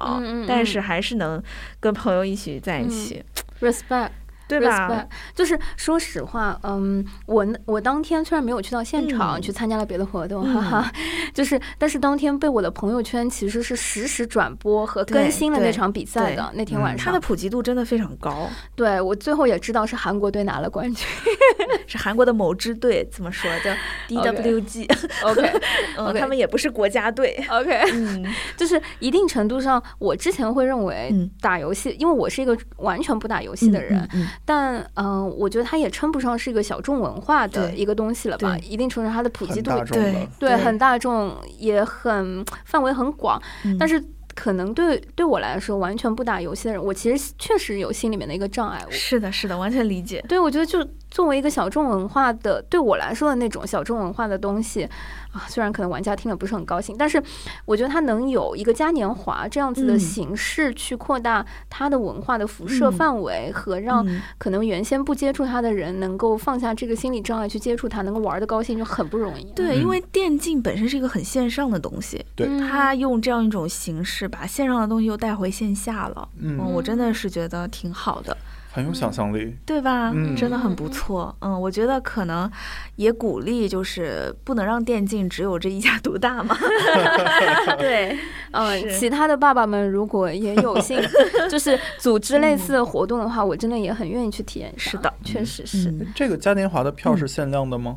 [0.48, 1.42] 但是还是能
[1.80, 3.24] 跟朋友一起在一起
[3.62, 4.10] ，，respect。
[4.60, 5.08] 对吧？
[5.36, 10.92] 就是说实话，嗯，我我当天虽然没有去到现场、嗯去参加了别的活动，嗯哈哈，
[11.34, 21.08] 就是但是当天被我的朋友圈其实是实时转播和更新了那场比赛的那天嗯晚上，它的普及度真的非常高， 对我最后也知道是韩国队拿了冠军。
[21.88, 23.72] 是韩国的某支队怎么说叫
[24.08, 25.52] DWG，OK
[25.98, 34.08] 嗯他们也不是国家队，OK，嗯就是一定程度上，我之前会认为嗯打游戏，因为我是一个完全不打游戏的人，
[34.46, 38.58] 但嗯、呃我觉得它也称不上是一个小众文化的一个东西了吧？
[38.60, 43.42] 一定程度上它的普及度对，对很大众，也很范围很广。
[43.64, 48.82] 嗯但是可能对对我来说完全不打游戏的人，我其实确实有心里面的一个障碍。
[48.86, 50.24] 我是的，是的，完全理解。
[50.28, 50.80] 对，我觉得就
[51.12, 54.86] 作为一个小众文化的，对我来说的那种小众文化的东西
[55.34, 57.22] 啊，虽然可能玩家听了不是很高兴，但是
[57.66, 60.00] 我觉得它能有一个嘉年华这样子的嗯。
[60.00, 62.92] 形式去扩大它的文化的辐射嗯。
[62.94, 64.22] 范围，和让嗯。
[64.38, 69.44] 可能原先不接触它的人能够放下这个心理障碍去接触它，能够玩的高兴，就很不容易。
[69.52, 69.82] 对，嗯。
[69.82, 72.48] 因为电竞本身是一个很线上的东西，对。
[72.48, 76.30] 嗯它用这样一种形式把线上的东西又带回线下了。
[76.38, 76.58] 嗯。
[76.58, 78.36] 嗯，我真的是觉得挺好的，
[78.72, 79.56] 很有想象力。
[79.66, 80.12] 对吧？
[80.16, 81.36] 嗯真的很不错。
[81.42, 82.50] 嗯，我觉得可能
[82.96, 86.56] 也鼓励，就是不能让电竞只有这一家独大嘛。
[87.78, 88.18] 对，
[88.52, 91.00] 嗯，其他的爸爸们如果也有幸
[91.50, 94.92] 就是组织类似的活动的话，我真的也很愿意去体验一下。
[94.92, 95.90] 是的，确实是。
[95.90, 97.96] 嗯这个嘉年华的票是限量的吗？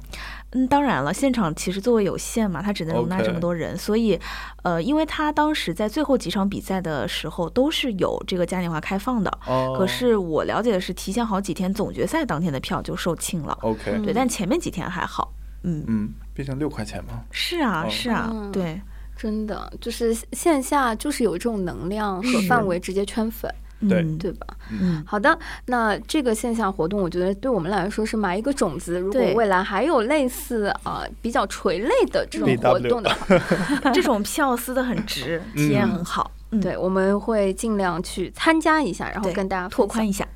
[0.55, 4.19] 嗯，当然了，现场其实座位有限嘛，他只能容纳这么多人所以，
[4.63, 13.59] 呃，因为他当时在最后几场比赛的时候都是有这个嘉年华开放的，哦，可是我了解的是提前好几天，总决赛当天的票就售罄了。
[14.05, 15.33] 对，但前面几天还好。
[15.65, 17.23] 嗯，嗯，毕竟六块钱嘛。
[17.31, 18.81] 是啊，哦是啊，嗯对，
[19.17, 23.53] 真的就是线下就是有这种能量和范围直接圈粉，
[23.89, 24.47] 对嗯对吧？
[24.71, 28.99] 嗯，好的，那这个线下活动，我觉得对我们来说是埋一个种子。
[28.99, 36.31] 如果未来还有类似啊、呃比较垂类的这种活动的话， 这种票撕的很值， 体验很好。
[36.51, 40.27] 嗯，对，我们会尽量去参加一下，然后跟大家拓宽一下。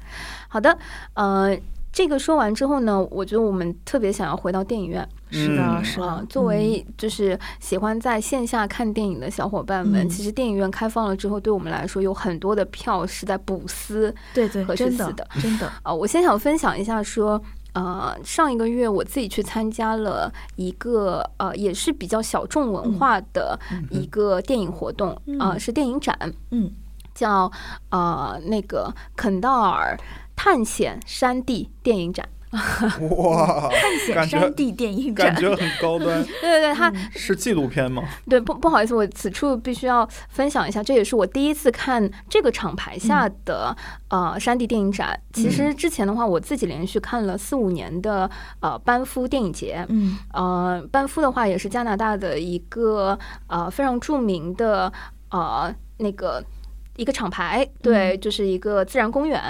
[0.48, 0.76] 好的，
[1.14, 1.56] 呃，
[1.92, 6.06] 这个说完之后呢，我觉得我们特别想要回到电影院是的，嗯是的。。
[6.06, 15.92] 啊作为就是喜欢在线下看电影的小伙伴们，嗯其实电影院开放了之后，对我们来说有很多的票是在补私对对，和真的是死的真的，啊。
[15.92, 17.40] 我先想分享一下说。
[17.74, 23.56] 呃，上一个月我自己去参加了一个呃，也是比较小众文化的
[23.90, 26.18] 一个电影活动啊、嗯是电影展，
[26.50, 26.72] 嗯，
[27.14, 27.52] 叫
[27.90, 29.96] 呃那个肯道尔
[30.34, 32.26] 探险山地电影展。
[32.50, 38.02] 哇，探险山地电影展感，觉很高端， 对对对，它是纪录片吗？
[38.28, 43.76] 对不不好意思，我此处必须要分享一下，这也是我第一次看这个厂牌下的、
[44.08, 45.20] 呃山地电影展。
[45.32, 48.30] 其实之前的话，我自己连续看了四五年的
[48.60, 49.84] 呃班夫电影节。
[49.88, 54.92] 嗯呃，班夫的话也是加拿大的一个呃非常著名的
[55.30, 56.42] 呃那个。
[56.98, 59.40] 一个厂牌，对，就是一个自然公园。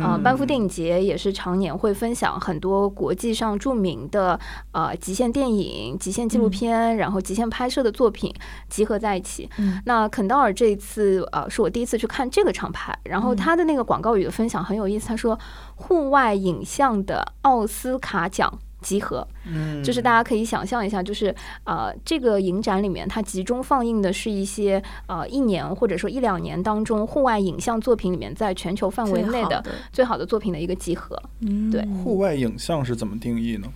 [0.00, 4.40] 呃，嗯班夫电影节也是常年会分享很多国际上著名的
[4.72, 8.34] 呃极限电影、极限纪录片，然后极限拍摄的作品
[8.70, 9.48] 集合在一起。
[9.58, 15.38] 嗯那肯道尔这一次呃是我第一次去看这个厂牌，然后他的那个广告语的分享很有意思，他说
[15.74, 18.58] 户外影像的奥斯卡奖。
[18.86, 29.60] 集合，嗯就是大家可以想象一下，就是呃，这个影展里面它集中放映的是一些呃一年或者说一两年当中户外影像作品里面在全球范围内的
[29.92, 31.20] 最好的作品的一个集合。
[31.40, 33.66] 嗯对户外影像是怎么定义呢？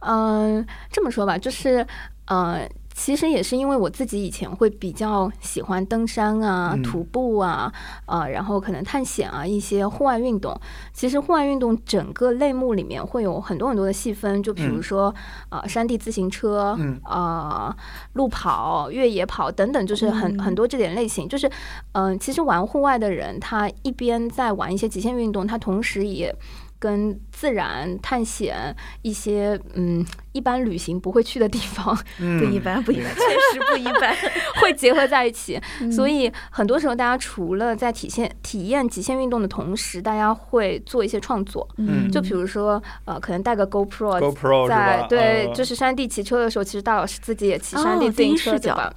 [0.00, 1.86] 嗯，这么说吧，就是
[2.26, 2.68] 呃，
[2.98, 7.72] 其实也是因为我自己以前会比较喜欢登山啊、嗯徒步啊，
[8.06, 10.60] 呃，然后可能探险啊一些户外运动。
[10.92, 15.14] 其实户外运动整个类目里面会有很多很多的细分，就比如嗯说、
[15.48, 17.74] 呃山地自行车，嗯呃
[18.14, 21.28] 路跑、越野跑等等，就是很、嗯很多这点类型。
[21.28, 21.48] 就是
[21.92, 26.34] 嗯、其实玩户外的人，他一边在玩一些极限运动，他同时也。
[26.78, 32.38] 跟自然探险一些嗯一般旅行不会去的地方嗯。
[32.38, 34.14] 不一般，不一般， 确实不一般。
[34.62, 35.90] 会结合在一起，嗯。
[35.90, 42.10] 所以很多时候大家除了在体现体验极限运动的同时，大家会做一些创作，嗯。
[42.10, 44.68] 就比如说呃可能带个 GoPro。
[44.68, 48.92] 在对，呃就是山地骑车的时候，其实大老师自己也骑哦山地自行车，对吧？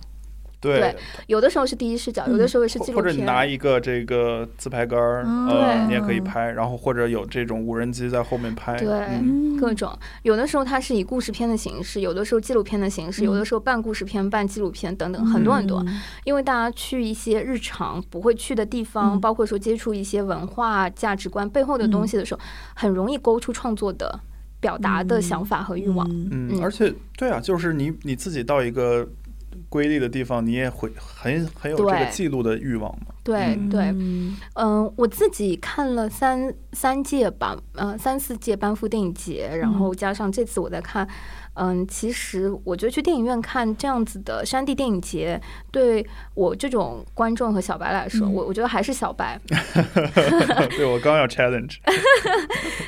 [0.61, 0.95] 对对，
[1.25, 3.21] 有的时候是第一视角，有的时候是纪录或者你。
[3.23, 5.23] 拿一个这个自拍杆儿，
[5.87, 15.83] 你也可以拍，然后或者有这种无人机在后面拍，对嗯各种，有的时候它是以故事片的形式，有的时候纪录片的形式，有嗯的时候半故事片、半纪录片等等，很多很多。
[16.25, 22.41] 因为大家去一些日常不会去的地方，嗯包括说接触一些文化价值观背后的东西的时候，
[22.75, 24.19] 很容易勾出创作的
[24.59, 26.07] 表达的想法和欲望。
[26.31, 29.07] 嗯而且对啊，就是你你自己到一个
[29.71, 33.15] 瑰丽的地方，你也会很很有这个记录的欲望嘛。
[33.23, 41.07] 对嗯对，嗯嗯、我自己看了三三届吧，呃，三四届班夫电影节，然后加上这次我在看，
[41.53, 45.39] 嗯，其实我觉得去电影院看这样子的山地电影节，
[45.71, 49.39] 对我这种观众和小白来说，嗯我我觉得还是小白。
[50.75, 51.77] 对我刚要 challenge，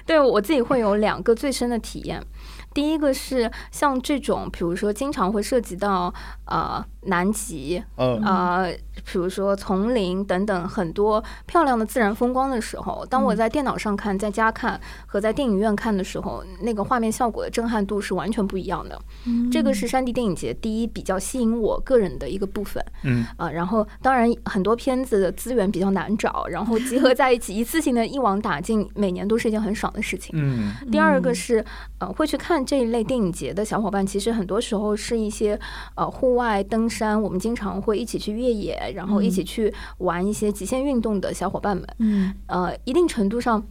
[0.06, 2.22] 对我自己会有两个最深的体验。
[2.74, 6.14] 第一个是像这种，比如说经常会涉及到
[6.46, 8.22] 呃南极、嗯。
[8.24, 8.74] 呃
[9.06, 19.00] 比如说丛林等等很多漂亮的自然风光的时候，当我在电脑上看、在家看和在电影院看的时候，那个画面效果的震撼度是完全不一样的。
[19.52, 22.84] 这个是山地电影节第一比较吸引我个人的一个部分。
[23.04, 30.32] 嗯啊，然后当然很多片子的资源比较难找，然后集合在一起，一次性的一网打尽，每年都是一件很爽的事情。
[30.38, 31.64] 嗯第二个是，
[32.00, 35.60] 呃，会去看这一类电影节的小伙伴，其实很多时候是一些
[35.96, 41.88] 呃户外登山，我们经常会一起去越野，然后一起去玩一些极限运动的小伙伴们。
[42.00, 43.64] 嗯，呃，一定程度上，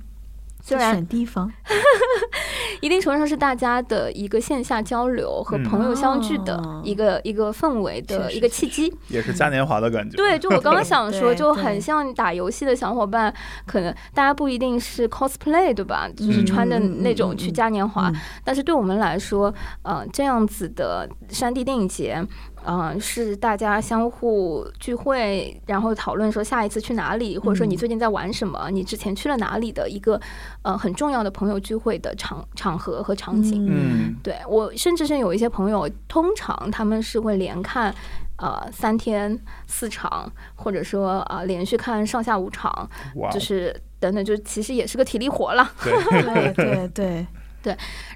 [0.62, 1.52] 虽然选地方，
[2.80, 8.92] 一定程度上是大家的一个线下交流和嗯朋友相聚的哦一个、一个氛围的一个契机。
[9.08, 10.16] 也是嘉年华的感觉。
[10.16, 13.32] 对，就我刚刚 想说，就很像打游戏的小伙伴，
[13.66, 16.08] 可能大家不一定是 cosplay，对吧？
[16.16, 22.24] 就是嗯穿的那种去嘉年华，嗯但是对我们来说，呃，这样子的山地电影节。
[22.64, 27.76] 呃，是大家相互聚会，然后讨论说下一次去哪里，或者说你嗯。
[27.76, 30.20] 最近在玩什么，你之前去了哪里的一个
[30.62, 33.66] 呃很重要的朋友聚会的场场合和场景。
[33.68, 34.16] 嗯。
[34.22, 37.92] 对我，甚至是有一些朋友，通常他们是会连看，
[38.36, 42.88] 呃，三天四场，或者说啊、呃连续看上下五场，
[43.32, 45.68] 就是等等，就其实也是个体力活了。
[45.82, 47.26] 对，对对对，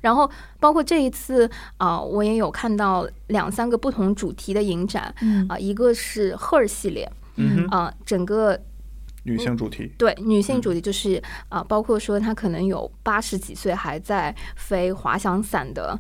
[0.03, 7.11] 然后包括这一次啊、我也有看到两三个不同主题的影展嗯啊、一个是赫尔系列
[7.71, 8.59] 啊、整个
[9.25, 15.99] 女性主题，对女性主题就是啊、包括说她可能有八十几岁还在飞滑翔伞的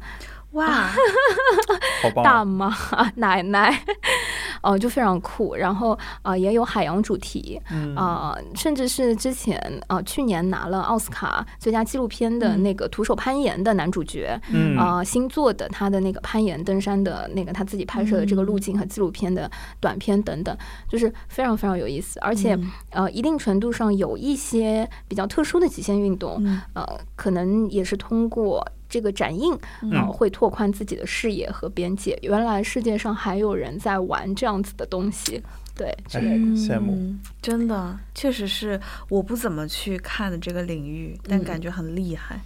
[0.57, 0.88] 哇，
[2.03, 2.25] 好棒啊！
[2.25, 2.77] 大妈
[3.16, 3.83] 奶奶，
[4.62, 5.55] 哦、就非常酷。
[5.55, 7.95] 然后啊、也有海洋主题嗯。
[7.95, 12.62] 啊、甚至是之前啊、去年拿了奥斯卡最佳纪录片的嗯。
[12.62, 14.38] 那个徒手攀岩的男主角。
[14.51, 14.77] 嗯。
[14.79, 20.57] 啊、星座的他的那个攀岩登山的那个他自己拍摄的这个路径和纪录片的短片等等，
[20.88, 22.71] 就是非常非常有意思，而且、嗯。
[22.90, 26.61] 呃，一定程度上有一些比较特殊的极限运动，嗯。
[26.75, 29.61] 呃，可能也是通过这个展映，啊
[30.07, 32.18] 呃，会拓宽自己的视野和边界。
[32.22, 35.42] 原来世界上还有人在玩这样子的东西，
[35.75, 35.96] 对。
[36.09, 42.40] 羡慕嗯真的确实是我不怎么去看的这个领域，但嗯感觉很厉害。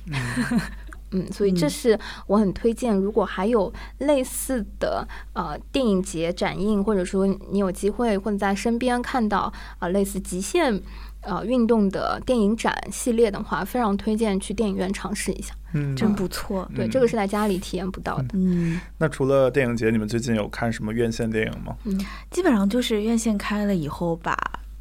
[1.12, 10.80] 嗯， 所以这嗯是我很推荐，如果还有类似的呃电影节展映，或者说你有机会或者在身边看到啊、类似极限
[11.22, 15.54] 呃运动的电影展系列的话，非常推荐去电影院尝试一下。
[15.72, 16.68] 嗯，真不错。
[16.74, 18.28] 对，嗯这个是在家里体验不到的。
[18.34, 21.76] 嗯，那除了电影节，你们最近有看什么院线电影吗？
[21.84, 21.98] 嗯
[22.30, 24.36] 基本上就是院线开了以后，把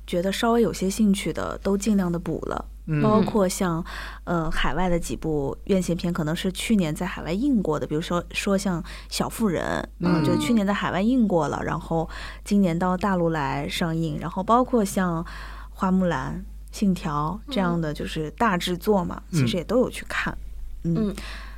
[0.08, 2.66] 觉得稍微有些兴趣的都尽量的补了。
[2.92, 3.86] 嗯包括像
[4.24, 9.64] 呃海外的几部院线片，可能是去年在海外映过的，比如说说像《小妇人》，
[10.00, 12.10] 嗯就去年在海外映过了，然后
[12.44, 15.24] 今年到大陆来上映，然后包括像
[15.70, 16.44] 《花木兰》
[16.80, 20.34] 《信条》这样的就是大制作嘛，其实也都有去看。
[20.34, 20.49] 嗯
[20.84, 21.16] 嗯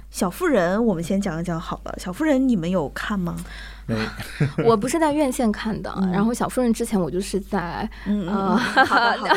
[0.10, 1.95] 小妇人，我们先讲一讲好了。
[1.97, 3.36] 小妇人，你们有看吗？
[3.91, 6.12] 没， 我不是在院线看的，嗯。
[6.12, 9.30] 然后小夫人之前我就是在嗯好的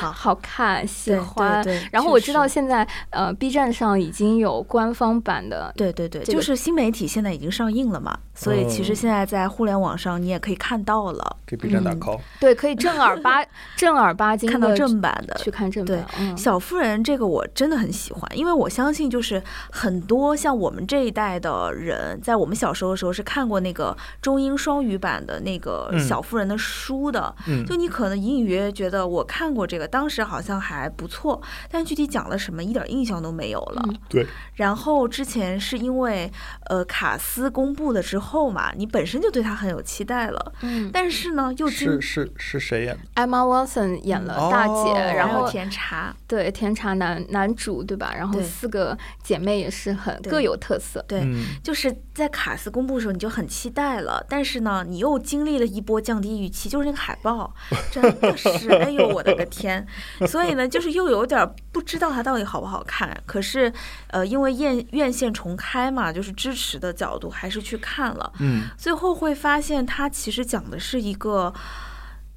[0.12, 12.00] 好看喜欢，对对然后我知道现在呃 B 站上已经有官方版的，对对对，就是新媒体现在已经上映了嘛，所以其实哦现在在互联网上你也可以看到了，给 B 站打嗯。
[12.00, 12.20] call。
[12.38, 13.44] 对，可以正儿八
[13.76, 15.34] 正儿八经看到的正版的。
[15.36, 25.98] 去看正对版，嗯，小夫人这个我真的很喜欢，因为我相信就是很多像我们这一代的人，在我们小时候的时候是看过那个中英双语版的那个嗯。
[26.06, 27.66] 小妇人的书的，嗯。
[27.66, 33.82] 就你可能隐隐约约觉得我看过这个，当时好像还不错，但具体讲了什么一点印象都没有了。
[33.88, 33.96] 嗯。
[34.08, 36.30] 对，然后之前是因为
[36.70, 40.88] 呃卡斯公布了之后嘛，你本身就对他很有期待了，嗯。
[40.92, 45.12] 但是呢又经是是是谁演的？，Emma Watson 演了大姐，哦。
[45.16, 48.14] 然后甜茶，对甜茶男男主对吧？
[48.16, 51.44] 然后四个姐妹也是很各有特色，对，嗯。
[51.64, 57.54] 就是在卡斯公布的时候你就很期待了，但是呢，你又经历了一波降低预期，就是那个海报
[57.92, 59.86] 真的是，哎呦我的个天！
[60.26, 63.14] 所以呢，就是又有点儿不知道它到底好不好看。
[63.26, 63.70] 可是，
[64.06, 71.52] 呃，因为院院线重开嘛，就是支持的角度还是去看了，嗯最后会发现它其实讲的是一个。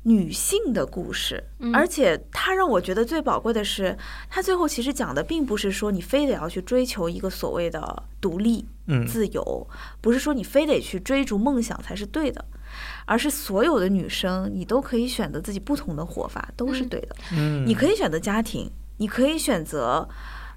[0.09, 1.73] 女性的故事，嗯。
[1.73, 3.95] 而且它让我觉得最宝贵的是，
[4.29, 9.05] 它最后其实讲的并不是说你非得要去追求一个所谓的独立，嗯。
[9.05, 9.67] 自由，
[10.01, 12.43] 不是说你非得去追逐梦想才是对的，
[13.05, 17.15] 而是所有的女生你都可以选择自己不同的活法，都是嗯对的。
[17.33, 20.09] 嗯，你可以选择家庭，你可以选择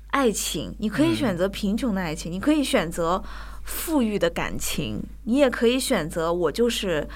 [0.09, 3.23] 爱情，你可以选择贫穷的爱情，你可以选择
[3.65, 7.09] 富裕的感情，你也可以选择我就是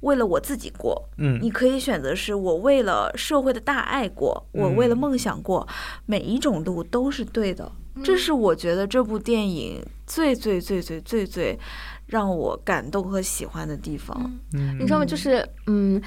[0.00, 5.66] 为了我自己过，嗯你可以选择是我为了社会的大爱过，我为了嗯梦想过，
[6.06, 7.70] 每一种路都是对的。
[8.04, 11.58] 这是我觉得这部电影最最最最最最
[12.06, 14.16] 让我感动和喜欢的地方。
[14.52, 15.04] 嗯你知道吗？
[15.04, 16.00] 就是嗯，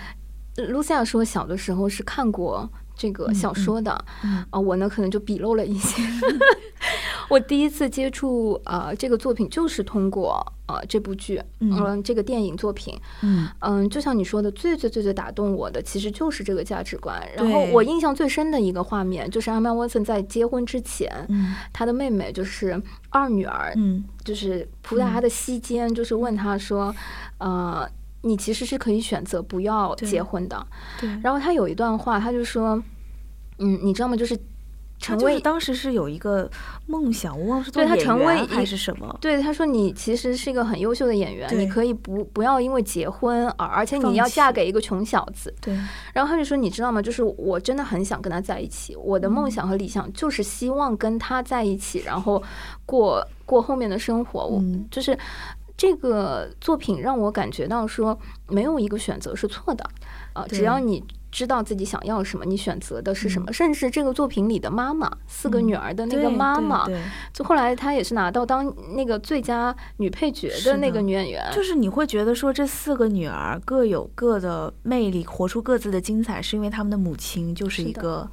[0.56, 2.70] 露西亚说小的时候是看过
[3.02, 4.46] 这个小说的，嗯。
[4.52, 6.04] 啊、我呢可能就笔漏了一些。
[7.30, 11.72] 我第一次接触呃这个作品就是通过呃这部剧，嗯。
[11.72, 13.48] 嗯、这个电影作品，嗯。
[13.60, 17.20] 嗯，就像你说的，最最最最打动我的其实就是这个价值观。
[17.36, 22.80] 然后我印象最深的一个画面就是阿曼沃森在结婚之前，嗯他的妹妹就是
[23.10, 24.04] 二女儿，嗯。
[24.24, 26.94] 就是扑在他的膝间，就是问他说，
[27.40, 27.90] 呃，
[28.22, 30.66] 你其实是可以选择不要结婚的。
[31.00, 31.10] 对。
[31.24, 32.82] 然后他有一段话，他就说，
[33.60, 34.16] 嗯，你知道吗？
[34.16, 34.38] 就是
[35.04, 36.48] 他就是成为当时是有一个
[36.86, 39.18] 梦想，我忘了是做对他演成为员还是什么。
[39.20, 45.52] 对，他说你其实是一个很优秀的演员，你可以不不要因为结婚而，而且你要嫁给一个穷小子。
[45.60, 45.74] 对，
[46.14, 47.02] 然后他就说，你知道吗？
[47.02, 52.42] 就是我真的很想跟他在一起，我的梦想和理想就是希望跟他在一起，然后
[52.86, 54.46] 过过后面的生活。
[54.46, 55.18] 我嗯就是
[55.82, 59.84] 这个作品让我感觉到说，没有一个选择是错的，
[60.34, 61.04] 呃，只要你。
[61.32, 63.50] 知道自己想要什么，你选择的是什么？
[63.50, 66.86] 嗯甚至这个作品里的妈妈，四个嗯女儿的那个妈妈，
[67.32, 71.50] 就后来她也是拿到当那个最佳女配角的那个女演员。
[71.56, 78.30] 就是你会觉得说这四个女儿各有各的魅力，活出各自的精彩，是因为她们的母亲就是一个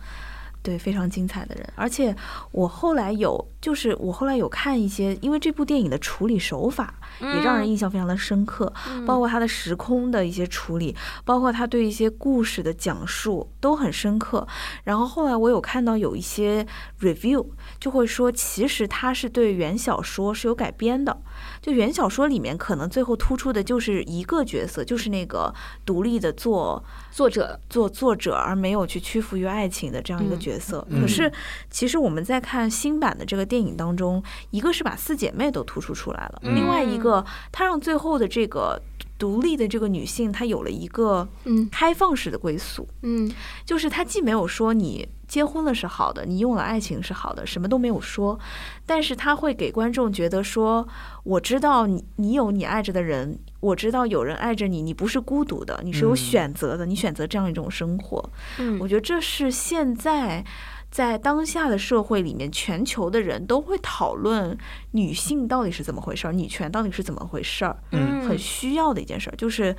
[0.69, 1.73] 对非常精彩的人。
[1.75, 2.14] 而且
[2.53, 10.95] 我后来有，就是我后来有看一些，因为这部电影的处理手法也让人印象非常的深刻，嗯包括它的时空的一些处理，
[11.25, 14.47] 包括他对一些故事的讲述都很深刻。
[14.85, 16.66] 然后后来我有看到有一些
[17.01, 17.47] review
[17.81, 21.23] 就会说，其实它是对原小说是有改编的。
[21.61, 25.53] 就原小说里面可能最后突出的就是一个角色，就是那个
[25.85, 30.87] 独立的做作者做作者，而没有去屈服于爱情的这样一个嗯角色。
[30.91, 31.31] 嗯可是
[31.71, 38.81] 其实我们在看新版的这个电影当中，一个是把四姐妹都突出出来了，嗯另外一个他让最后的这个。
[39.19, 41.69] 独立的这个女性，她有了一个嗯。
[41.71, 43.31] 开放式的归宿，嗯。
[43.66, 48.39] 就是她既没有说你结婚了是好的，你用了爱情是好的，什么都没有说，
[48.87, 50.87] 但是她会给观众觉得说，
[51.25, 56.16] 我知道你你有你爱着的人，我知道有人爱着你，你不是孤独的，你是有嗯。
[56.16, 58.31] 选择的，你选择这样一种生活。
[58.59, 58.79] 嗯。
[58.79, 60.45] 我觉得这是现在
[60.91, 64.57] 在当下的社会里面，全球的人都会讨论
[64.93, 68.26] 女性到底是怎么回事儿，女权到底是怎么回事儿，嗯。
[68.26, 69.74] 很需要的一件事儿，就是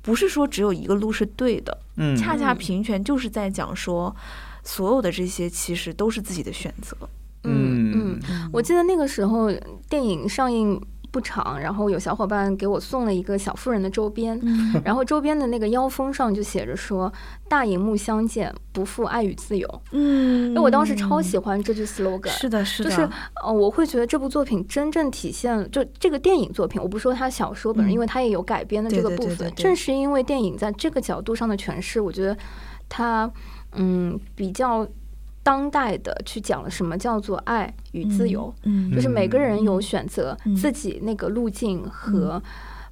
[0.00, 2.16] 不是说只有一个路是对的，嗯。
[2.16, 4.14] 恰恰嗯平权就是在讲说，
[4.62, 6.96] 所有的这些其实都是自己的选择。
[7.44, 8.50] 嗯嗯，嗯。
[8.52, 9.50] 我记得那个时候
[9.88, 10.80] 电影上映
[11.12, 14.80] 不长，然后有小伙伴给我送了一个小妇人的周边，嗯。
[14.82, 17.12] 然后周边的那个腰封上就写着说
[17.50, 19.68] “大荧幕相见，不负爱与自由”。
[19.92, 20.48] 嗯。
[20.48, 23.08] 因为我当时超喜欢这句 slogan，是的，是的，就是
[23.44, 27.94] 呃，我会觉得这部作品真正体现了，就这个电影作品，我不说它小说本人，嗯。
[27.94, 29.26] 因为它也有改编的这个部分。
[29.26, 29.62] 对对对对。
[29.62, 32.34] 正是因为电影在这个角度上的诠释，我觉得
[32.88, 33.30] 它
[33.74, 34.88] 嗯比较
[35.42, 42.42] 当代的去讲了什么叫做爱与自由，嗯，就是每个人有嗯选择嗯自己那个路径和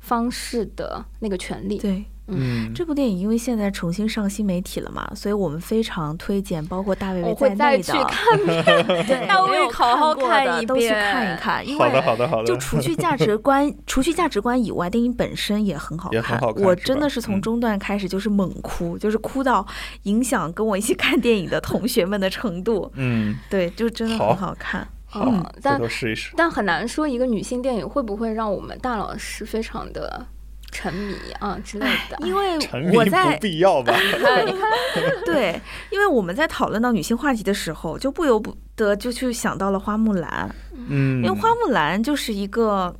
[0.00, 1.78] 方式的那个权利。
[1.78, 2.04] 对。
[2.32, 2.72] 嗯。
[2.74, 8.38] 这部电影因为现在重新上新媒体了嘛，所以我们非常推荐，包括大卫我卫在会再去内的，看
[9.06, 11.12] 对，大卫好好看一遍都去遍。
[11.12, 17.40] 看一看，因好的为好的好的，就除去价值观， 除去价值观以外，电影本身也很好也很好看我真的是从嗯。
[17.40, 19.66] 中段开始就是猛哭，就是哭到
[20.02, 22.90] 影响跟我一起看电影的同学们的程度。
[22.96, 23.36] 嗯。
[23.48, 24.86] 对，就真的很好看。
[25.06, 26.32] 好嗯，回但试一试。
[26.36, 30.24] 但很难说一个女性电影会不会让我们大老师非常的
[30.70, 32.16] 沉迷啊之类的。
[32.26, 33.94] 因为 沉迷不我在必要吧？
[35.24, 35.60] 对，
[35.90, 40.54] 因为我们在讨论到女性话题的时候，就不由不得就去想到了花木兰，
[40.88, 42.94] 嗯，因为花木兰就是一个。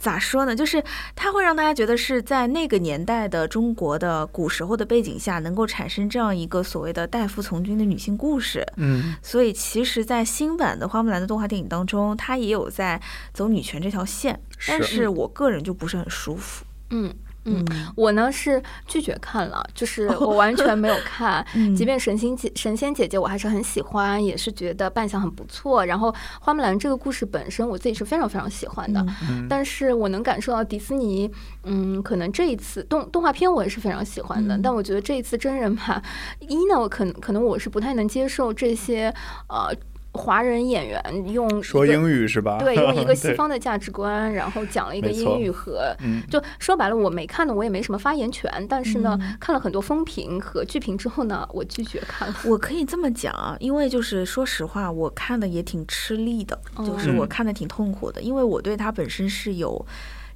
[0.00, 0.54] 咋说呢？
[0.54, 0.80] 就是
[1.16, 8.64] 它会让大家觉得是在那个年代的中国的古时候的背景下，能够产生这样一个所谓的代父从军的女性故事。
[8.76, 13.02] 嗯所以，其实，在新版的花木兰的动画电影当中，它也有在
[13.34, 16.64] 走女权这条线，但是是我个人就不是很舒服。
[16.90, 17.12] 嗯
[17.44, 21.44] 嗯，嗯我呢是拒绝看了， 就是我完全没有看。
[21.54, 25.84] 嗯即便神仙姐神仙姐姐我还是很喜欢，也是觉得扮相很不错。
[25.86, 29.04] 然后花木兰这个故事本身，我自己是非常非常喜欢的。
[29.48, 31.30] 但是我能感受到迪士尼，
[31.64, 36.02] 嗯，可能这一次动动画片我也是非常喜欢的，嗯但我觉得这一次真人版，
[36.40, 39.14] 一呢，我可能可能我是不太能接受这些
[39.48, 39.74] 呃。
[40.18, 41.00] 华人演员
[41.32, 42.58] 用说英语是吧？
[42.58, 48.52] 对，用一个 西方的价值观，然后讲了一个英语和，嗯就说白了，我没看的，我也没什么发言权。
[48.68, 52.34] 但是呢，嗯看了很多风评和剧评之后呢， 我拒绝看了。
[52.44, 59.86] 我可以这么讲啊，因为就是说实话，我看的也挺吃力的，就是我嗯看的挺痛苦的，因为我对它本身是有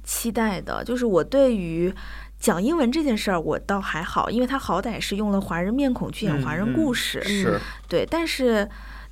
[0.03, 1.93] 期待的，就是我对于。
[2.39, 7.57] 讲英文这件事儿，我倒还好，因为他好歹是用了华人面孔去演华人故事，是
[7.87, 8.05] 对。
[8.05, 8.67] 但是，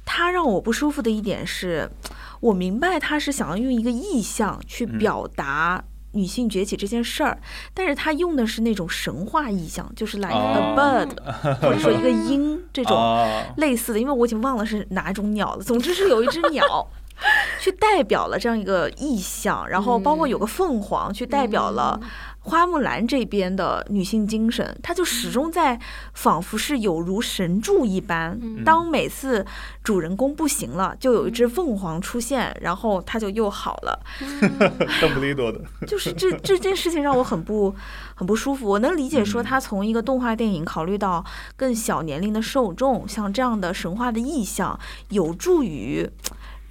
[0.05, 1.89] 他让我不舒服的一点是，
[2.39, 5.83] 我明白他是想要用一个意象去嗯表达
[6.13, 7.39] 女性崛起这件事儿，
[7.73, 11.09] 但是他用的是那种神话意象，就是 like a 哦 bird，
[11.61, 15.63] 或者说一个鹰这种啊类似的，因为我已经忘了是哪种鸟了。
[15.63, 16.87] 总之是有一只鸟。
[17.61, 21.99] 去代表了这样一个意象，然后包括有个凤凰去代表了
[22.43, 25.79] 花木兰这边的女性精神，她就始终在
[26.13, 28.39] 仿佛是有如神助一般。
[28.65, 29.45] 当每次
[29.83, 33.99] 主人公不行了，就有一只凤凰出现，然后她就又好了。
[34.99, 37.73] 邓布利多的，就是这这件事情让我很不
[38.15, 38.67] 很不舒服。
[38.67, 41.23] 我能理解说嗯他从一个动画电影考虑到
[41.55, 44.79] 更小年龄的受众，像这样的神话的意象，
[45.09, 46.09] 有助于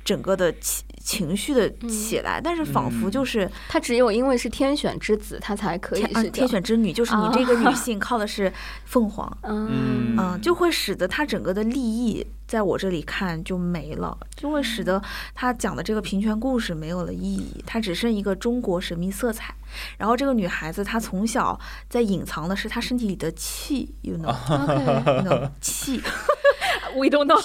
[0.04, 2.40] 整个的情情绪的起来。
[2.42, 8.52] 但是仿佛嗯就是他只有因为是天选之子，他才可以天啊是天选之女，就是你这个女性 靠的是
[8.84, 9.38] 凤凰。
[9.42, 15.02] 嗯嗯，就会使得她整个的利益在我这里看就没了，就会使得
[15.34, 19.54] 他讲的这个平权故事没有了意义，它只剩一个中国神秘色彩。
[19.96, 26.02] 然后这个女孩子她从小在隐藏的是她身体里的气，you know，you OK，know 气
[26.96, 27.40] we don't know。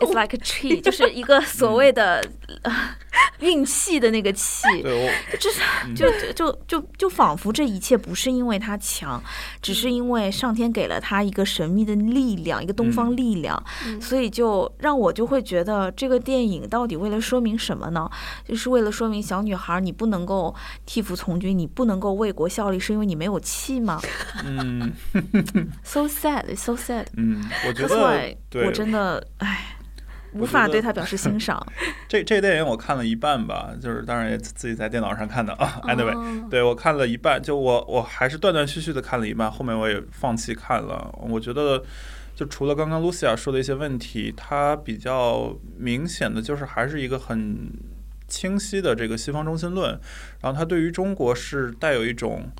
[0.00, 2.20] ，it's like a tree，就是一个所谓的、
[2.62, 2.65] 呃
[3.40, 4.62] 运气的那个气。
[5.38, 5.60] 就是
[5.94, 9.22] 就就就就就仿佛这一切不是因为他强，
[9.60, 13.62] 只是因为上天给了他一个神秘的力量，一个东方力量，
[14.00, 18.08] 所以就让我就会觉得这个电影到底为了说明什么呢？
[18.46, 20.54] 就是为了说明小女孩你不能够
[20.84, 24.00] 替父从军，你不能够为国效力，是因为你没有气吗
[24.44, 24.92] 嗯
[25.84, 27.06] ？So sad, so sad.
[27.16, 28.36] 嗯，我觉得
[28.66, 29.75] 我真的唉。
[30.38, 31.64] 无法对他表示欣赏。
[32.08, 35.80] 这这电影我看了一半吧，就是当然也自己在电脑上看的啊。
[35.84, 41.12] Anyway，、哦对我看了一半，就我我还是断断续续的看了一半，后面我也放弃看了。
[41.20, 41.82] 我觉得，
[42.34, 47.70] 就除了刚刚 Lucia 说的一些问题，它比较明显的就是还是一个很
[48.28, 49.98] 清晰的这个西方中心论，
[50.40, 52.50] 然后它对于中国是带有一种。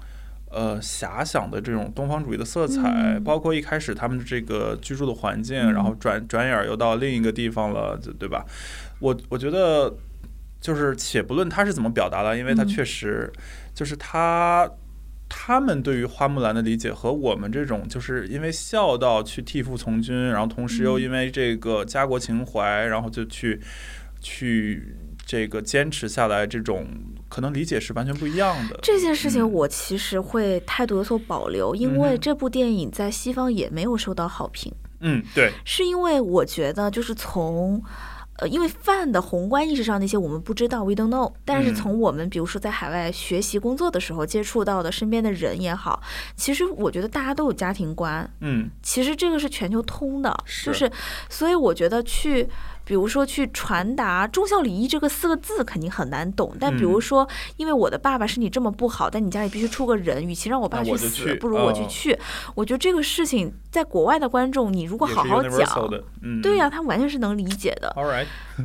[0.51, 2.83] 呃，遐想的这种东方主义的色彩，
[3.17, 8.45] 嗯包括一开始他们的这个居住的环境，嗯然后转转眼儿又到另一个地方了，对对吧？
[9.01, 9.95] 我我觉得
[10.61, 13.33] 就是且不论他是怎么表达的，因为他嗯确实
[13.75, 14.71] 就是他。
[15.29, 23.61] 他们对于花木兰的理解和我们这种，就是因为孝道去替父从军，然后同时又嗯因为这个家国情怀，然后就去
[24.21, 24.95] 去
[25.27, 26.87] 这个坚持下来，这种
[27.37, 28.81] 可能理解是完全不一样的。
[28.83, 29.53] 这件事情嗯。
[29.53, 37.83] 我其实会态度有所保留，因为这部电影在西方也没有受到好评，嗯，对，是因为我觉得就是从。
[38.39, 41.33] 呃，因为泛的宏观意识上那些我们不知道，we don't know。
[41.43, 41.75] 但是嗯。
[41.75, 46.03] 从我们比如说在海外学习工作的时候接触到的身边的人也好，
[46.37, 48.69] 其实我觉得大家都有家庭观，嗯。
[48.83, 50.67] 其实这个是全球通的，是。
[50.67, 50.93] 就是，
[51.31, 52.47] 所以我觉得去，
[52.87, 62.19] 比如说去传达忠孝礼义这个四个字肯定很难懂，但比如嗯说，因为我的爸爸身体这么不好，但你家里必须出个人，与其让我爸去死，去不如我去哦去。
[62.55, 65.67] 我觉得这个事情在国外的观众，你如果好好讲。
[66.23, 67.93] 嗯，对呀、他完全是能理解的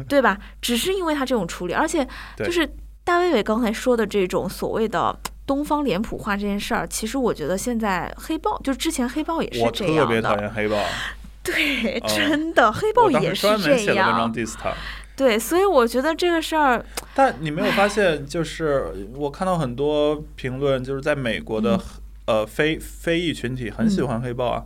[0.08, 0.38] 对吧？
[0.62, 2.08] 只是因为他这种处理，而且
[2.38, 2.72] 就是
[3.04, 5.18] 大卫伟刚才说的这种所谓的
[5.48, 10.78] 东方脸谱化这件事儿，其实我觉得现在黑豹，就之前黑豹也是这样特别讨的，厌黑豹，
[11.44, 14.74] 对，哦真的，黑豹也是时专门写这了文章样，diss 他。
[15.16, 16.84] 对，所以我觉得这个事儿，
[17.14, 21.82] 但你没有发现，就是我看到很多评论，就是在美国的、嗯
[22.26, 24.64] 呃非非裔群体很喜欢黑豹啊。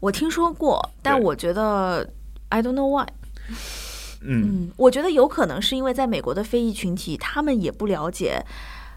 [0.00, 2.06] 我听说过，但我觉得
[2.48, 3.06] I don't know why。
[4.20, 8.44] 嗯嗯，我觉得有可能是因为在美国的非裔群体，他们也不了解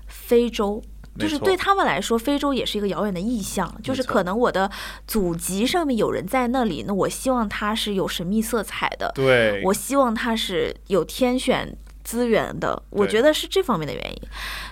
[0.07, 0.83] 非洲。
[1.17, 3.73] 就是对他们来说，非洲也是一个遥远的意象。
[3.83, 4.69] 就是可能我的
[5.07, 12.81] 祖籍上面有人在那里，那我希望他是有神秘色彩的，对，我希望他是有天选资源的。
[12.89, 14.21] 我觉得是这方面的原因，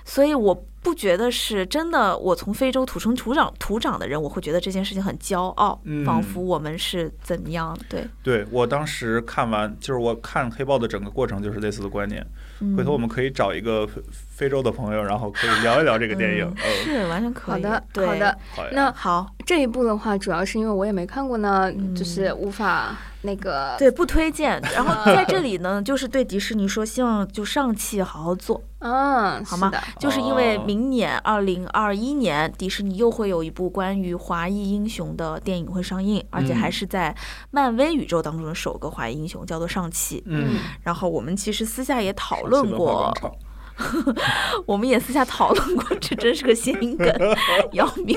[0.04, 2.16] 所以我不觉得是真的。
[2.16, 7.76] 我从非洲土生土长土长的人，我会觉得这件事情很骄傲，嗯仿佛我们是怎么样？
[7.88, 12.24] 对，对我当时看完，就是我看黑豹的整个过程就是类似的观念。
[12.60, 13.88] 嗯、回头我们可以找一个
[14.30, 16.54] 非洲的朋友，然后可以聊一聊这个电影。
[16.54, 17.64] 嗯，是完全可以。
[17.64, 18.38] 好的，好的。
[18.72, 24.60] 那好，这一部的话，主要是因为我也没看过呢，嗯就是无法那个对，不推荐。
[24.74, 29.78] 然后在这里呢，就是对迪士尼说，希望就上汽好好做， 嗯，好吗是？
[29.98, 37.14] 就是因为哦明年二零二一年，迪士尼又会有一部关于华裔英雄的电影会上映，而且还嗯是在
[37.50, 40.22] 漫威宇宙当中的首个华裔英雄，叫做上汽。
[40.26, 43.30] 嗯，然后我们其实私下也讨论过，场
[44.66, 47.12] 我们也私下讨论过，这真是个谐音梗，
[47.72, 48.16] 要命。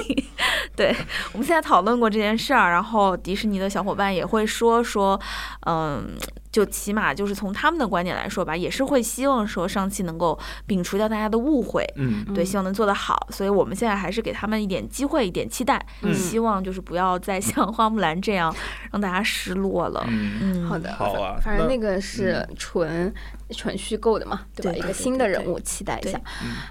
[0.76, 0.96] 对，
[1.34, 5.20] 我们现在讨论过这件事儿，然后迪士尼的小伙伴也会说说，
[5.66, 6.16] 嗯，
[6.58, 10.36] 就起码就是从他们的观点来说吧，也是会希望说上汽能够
[10.68, 11.86] 摒除掉大家的误会。
[11.98, 18.52] 嗯对，希望能做得好，所以我们现在还是给他们一点机会，一点期待，嗯希望就是不要再像花木兰这样
[18.92, 20.04] 让大家失落了。
[20.08, 23.14] 嗯，嗯，好的，好啊反正那个是纯
[23.52, 24.72] 纯虚构的嘛，对吧？
[24.72, 26.20] 一个对对对对对新的人物，期待一下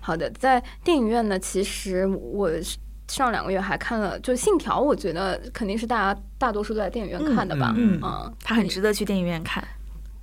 [0.02, 2.50] 好的，在电影院呢，其实我
[3.06, 7.72] 上两个月还看了，就《信条》，我觉得肯定是大家大多数都在电影院看的吧。
[7.76, 9.62] 嗯嗯，它很值得去电影院看。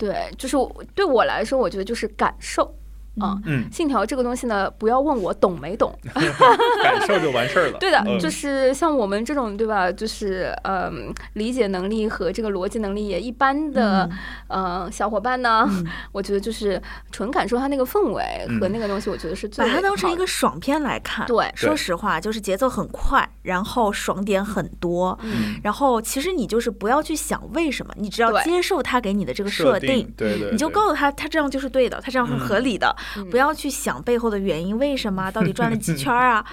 [0.06, 2.76] 对，就是我对我来说，我觉得就是感受。
[3.20, 5.94] 啊，嗯，信条这个东西呢，不要问我懂没懂，
[6.84, 7.78] 感受就完事儿了。
[7.80, 8.20] 对的，嗯。
[8.20, 9.92] 就是像我们这种，对吧？
[9.92, 14.10] 就是嗯，理解能力和这个逻辑能力也一般的，
[14.48, 15.86] 呃，小伙伴呢，嗯。
[16.12, 18.24] 我觉得就是纯感受它那个氛围
[18.60, 21.26] 和嗯那个东西，我觉得是最把它当成一个爽片来看。
[21.28, 21.52] 对。
[21.56, 25.18] 说实话，就是节奏很快，然后爽点很多。
[25.22, 35.30] 嗯然后其实你就是不要去想为什么，你只要接受他给你的这个设定，对对，你就告诉他，他这样就是对的，他这样很合理的，嗯不要去想背后的原因，为什么？
[35.34, 36.44] 到底转了几圈啊？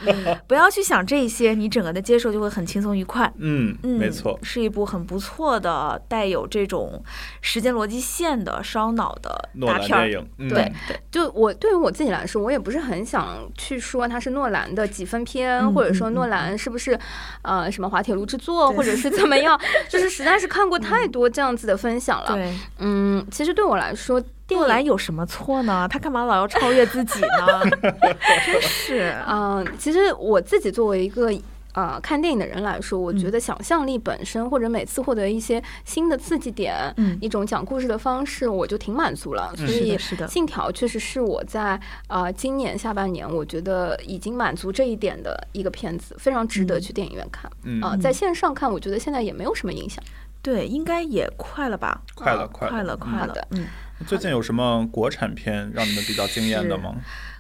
[0.47, 3.31] 不要去想这些，你整个的接受就会很轻松愉快。
[3.39, 7.03] 嗯，嗯，没错，是一部很不错的带有这种
[7.41, 10.11] 时间逻辑线的烧脑的大片
[10.49, 10.73] 对
[11.11, 16.99] 就我对于我自己来说，我也不是很想去说它是诺兰的几分片，嗯或者说诺兰是不是
[17.43, 22.35] 呃什么滑铁卢之作，或者是怎么样， 就是实在是看过太多这样子的分享了。
[22.35, 25.87] 对，嗯，其实对我来说，电诺影兰有什么错呢？
[25.91, 27.63] 他干嘛老要超越自己呢？
[28.45, 31.33] 真是，嗯，其实我自己作为一个
[31.73, 39.55] 呃看电影的人来说，我觉嗯得想象力本身或者每次获得一些新的刺激点，嗯一种讲故事的方式，我就挺满足了。
[39.57, 47.49] 所以是的，信条确实是我在呃今年下半年，我觉得已经满足这一点的一个片子，非常值得嗯去电影院看。
[47.63, 50.03] 嗯啊、在线上看，我觉得现在也没有什么影响。
[50.43, 52.01] 对，应该也快了吧？
[52.15, 53.35] 快了快了，快了。
[53.51, 53.67] 嗯，
[54.07, 56.95] 最近有什么国产片让你们比较惊艳的吗？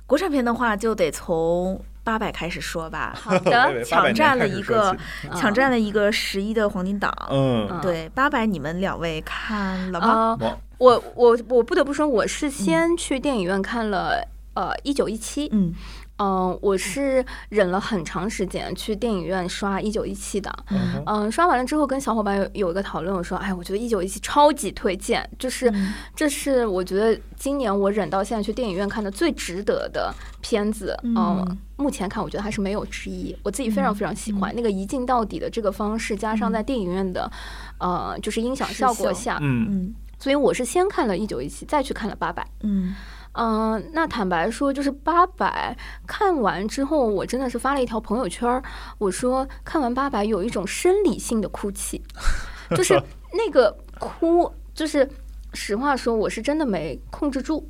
[0.06, 3.14] 国产片的话，就得从八百开始说吧。
[3.20, 4.96] 好的，抢800年开始占了一个
[5.34, 7.12] 抢占了一个十一的黄金档。
[7.30, 10.36] 嗯，嗯对，八百，你们两位看了吗？
[10.78, 14.26] 我我我不得不说，我是先去电影院看了。
[14.52, 15.72] 呃，一九一七，嗯
[16.20, 25.94] 嗯，我是忍了很长时间去电影院刷一九一七的，嗯嗯，刷完了之后跟小伙伴有有一个讨论，我说，哎，我觉得一九一七超级推荐，就是嗯。
[26.14, 31.14] 这是我觉得今年我忍到现在去电影院看的最值得的片子，嗯。
[31.16, 37.30] 嗯，目前看我觉得还是没有之一，我自己非常非常喜欢、那个一镜到底的这个方式，加上在电影院的，
[37.78, 39.66] 呃，就是音响效果下，嗯。
[39.70, 42.46] 嗯所以我是先看了一九一七，再去看了八百。
[42.60, 42.94] 嗯嗯、
[43.32, 45.76] 那坦白说，就是八百
[46.06, 48.62] 看完之后，我真的是发了一条朋友圈儿，
[48.98, 52.02] 我说看完八百有一种生理性的哭泣，
[52.76, 53.00] 就是
[53.32, 55.08] 那个哭，就是
[55.54, 57.66] 实话说，我是真的没控制住，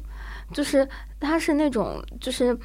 [0.52, 0.88] 就是
[1.20, 2.56] 它是那种就是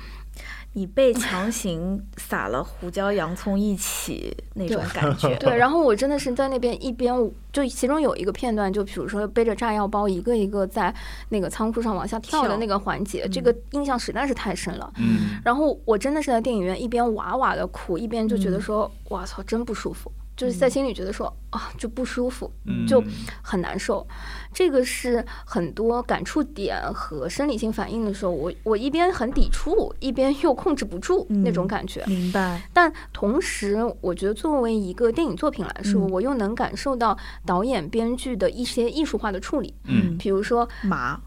[0.77, 5.33] 你被强行撒了胡椒、洋葱一起那种感觉。
[5.39, 7.15] 对，然后我真的是在那边一边
[7.53, 10.93] 就其中有一个片段，就比如说背着炸药包一个一个在
[11.29, 14.93] 那个仓库上往下跳的那个环节，这个印象实在是太深了。
[14.97, 15.39] 嗯。
[15.45, 18.61] 然后我真的是在电影院一边哇哇的哭，一边就觉得嗯。
[18.61, 23.03] 说，哇操，真不舒服，就是在心里觉得说啊，就不舒服，嗯，就
[23.41, 24.05] 很难受。
[24.53, 32.03] 这个是很多感触点和生理性反应的时候，我我一边很抵触，一边又控制不住那种嗯感觉。
[32.05, 32.61] 明白。
[32.73, 41.19] 但同时，我觉得作为一个电影作品来说，嗯我又能感受到导演、编剧的一些艺术化的处理，嗯比如说马，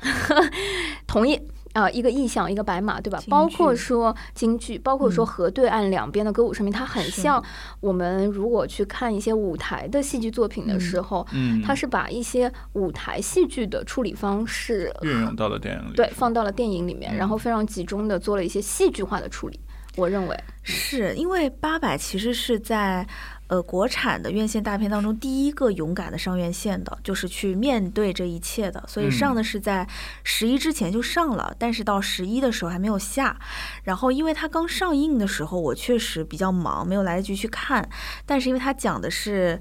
[1.06, 1.40] 同意。
[1.76, 3.22] 啊、一个意象，一个白马，对吧？
[3.28, 7.42] 包括说京剧，包括说嗯河对岸两边的歌舞升平，它很像
[7.80, 19.60] 我们如果去看一些舞台的戏剧作品的嗯时候，嗯，它是把一些舞台戏剧的处理方式，运用到了电影里，对，放到了电影里面，嗯然后非常集中的做了一些戏剧化的处理。
[19.96, 23.06] 我认为，是因为八佰其实是在
[23.48, 28.82] 呃国产的院线大片当中第一个勇敢的上院线的，就是去面对这一切的。
[28.86, 29.86] 所以上的是在
[30.24, 33.38] 十一之前就上了，但是到十一的时候还没有下。
[33.84, 37.88] 然后因为它刚上映的时候，我确实比较忙，没有来得及去看。
[38.24, 39.60] 但是因为它讲的是。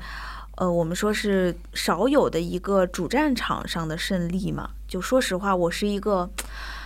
[0.57, 4.69] 呃，我们说是少有的一个主战场上的胜利嘛。
[4.87, 6.29] 就说实话，我是一个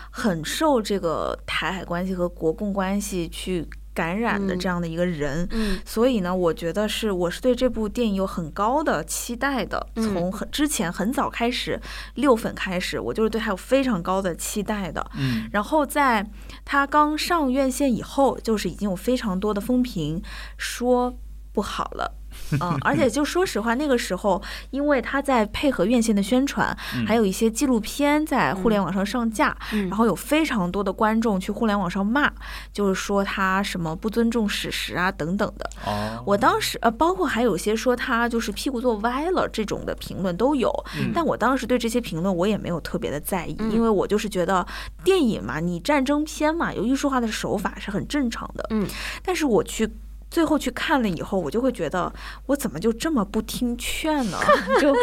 [0.09, 9.87] 很受这个台海关系和国共关系去感染的这样的一个人，嗯所以呢，我觉得是我是对这部电影有很高的期待的。
[9.95, 11.79] 嗯从很之前很早开始，
[12.15, 15.05] 六粉开始，我就是对他有非常高的期待的。
[15.17, 16.25] 嗯然后在
[16.63, 20.21] 他刚上院线以后，就是已经有非常多的风评
[20.57, 21.17] 说
[21.51, 22.18] 不好了。
[22.61, 24.41] 嗯，而且就说实话，那个时候，
[24.71, 32.31] 因为他在配合院线的宣传，嗯还有一些纪录片在互联网上上架，嗯然后有非常多的观众去互联网上骂，
[32.73, 35.69] 就是说他什么不尊重史实啊等等的。
[35.85, 44.65] 哦，我当时呃，包括还有些说他就是屁股坐歪了这种的评论都有，嗯但我当时对这些评论我也没有特别的在意，嗯因为我就是觉得
[45.03, 48.65] 电影嘛，你战争片嘛，有艺术化的手法是很正常的。
[48.71, 48.87] 嗯，
[49.23, 49.89] 但是我去。
[50.29, 52.11] 最后去看了以后，我就会觉得
[52.47, 54.37] 我怎么就这么不听劝呢？
[54.79, 54.95] 就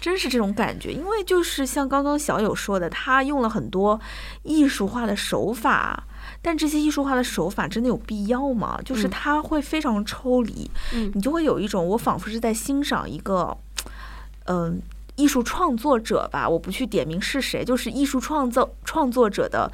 [0.00, 4.00] 真是这种感觉，因为就是像刚刚小友说的，他用了很多
[4.44, 6.04] 艺术化的手法，
[6.40, 8.80] 但这些艺术化的手法真的有必要吗？
[8.84, 13.56] 就是嗯他会非常抽离，嗯你就会有一种我仿佛是在欣赏一个，
[14.46, 14.80] 嗯、
[15.16, 19.70] 艺术创作者吧，我不去点名是谁，就是艺术创造创作者的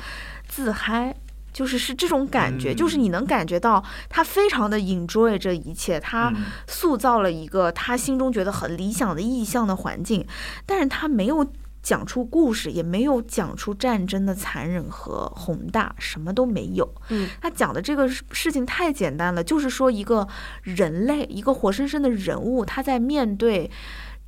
[0.49, 1.15] 自嗨。
[1.55, 10.27] 就是是这种感觉，嗯就是你能感觉到他非常的 enjoy 这一切，他嗯塑造了一个他心中觉得很理想的意象的环境，
[10.67, 11.47] 但是他没有
[11.81, 16.95] 讲出故事，也没有讲出战争的残忍和宏大，什么都没有。
[17.11, 20.27] 嗯他讲的这个事事情太简单了，就是说一个
[20.63, 23.71] 人类，一个活生生的人物，他在面对。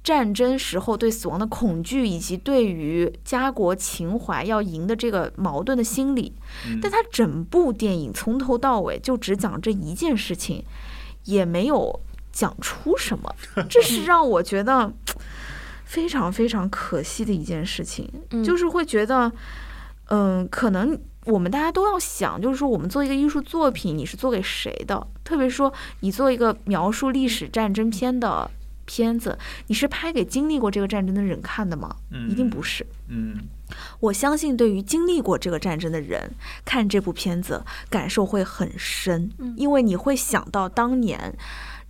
[0.07, 6.33] 战争时候对死亡的恐惧，以及对于家国情怀要赢的这个矛盾的心理，
[6.65, 10.65] 嗯但他整部电影从头到尾就只讲这一件事情，
[11.25, 11.99] 也没有
[12.31, 13.35] 讲出什么，
[13.69, 14.93] 这是让我觉得
[15.85, 18.09] 非常非常可惜的一件事情。
[18.31, 19.33] 嗯就是会觉得，
[20.11, 25.05] 嗯，可能我们大家都要想，就是说我们做一个艺术作品，你是做给谁的？
[25.25, 28.49] 特别说你做一个描述历史战争片的
[28.87, 31.95] 片子，你是拍给经历过这个战争的人看的吗？
[32.31, 32.87] 一定不是。
[33.09, 33.37] 嗯
[34.01, 36.31] 我相信，对于经历过这个战争的人，
[36.65, 41.37] 看这部片子感受会很深，嗯因为你会想到当年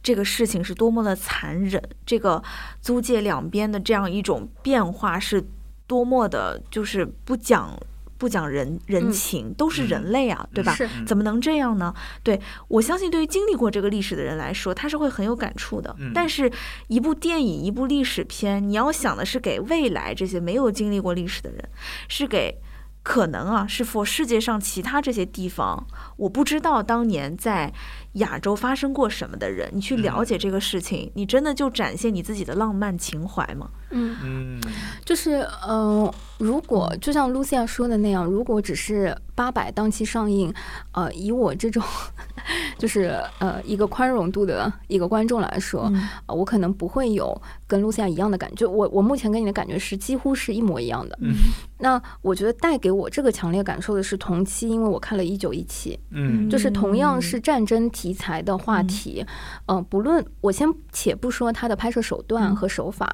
[0.02, 2.42] 这个事情是多么的残忍，这个
[2.80, 5.44] 租界两边的这样一种变化是
[5.86, 7.78] 多么的，就是不讲
[8.18, 10.76] 不讲人人嗯情，都是人类啊，对吧？
[11.06, 11.94] 怎么能这样呢？
[12.22, 15.94] 对我相信，对于经历过这个历史的人来说，他是会很有感触的。
[15.98, 16.50] 嗯但是，
[16.88, 21.68] 一部电影、一部历史片，你要想的是给未来这些没有经历过历史的人，
[22.08, 22.58] 是给
[23.02, 25.86] 可能啊，是 for 世界上其他这些地方，
[26.16, 27.72] 我不知道当年在
[28.16, 33.68] 亚洲发生过什么的人，你去了解这个事情，你真的就展现你自己的浪漫情怀吗？
[33.90, 34.60] 嗯，嗯
[35.04, 40.52] 就是呃，如果就像露西亚说的那样，如果只是八百档期上映，
[40.92, 41.82] 呃，以我这种
[42.78, 48.66] 就是呃一个宽容度的一个观众来说，嗯呃我可能不会有跟露西亚一样的感觉。
[48.66, 51.16] 我我目前跟你的感觉是几乎是一模一样的。
[51.22, 51.34] 嗯
[51.78, 59.24] 那我觉得带给我这个强烈感受的是同期，因为我看了一九一七，嗯就是同样是战争题材的话题，
[59.66, 63.10] 嗯、不论我先且不说它的拍摄手段和手法，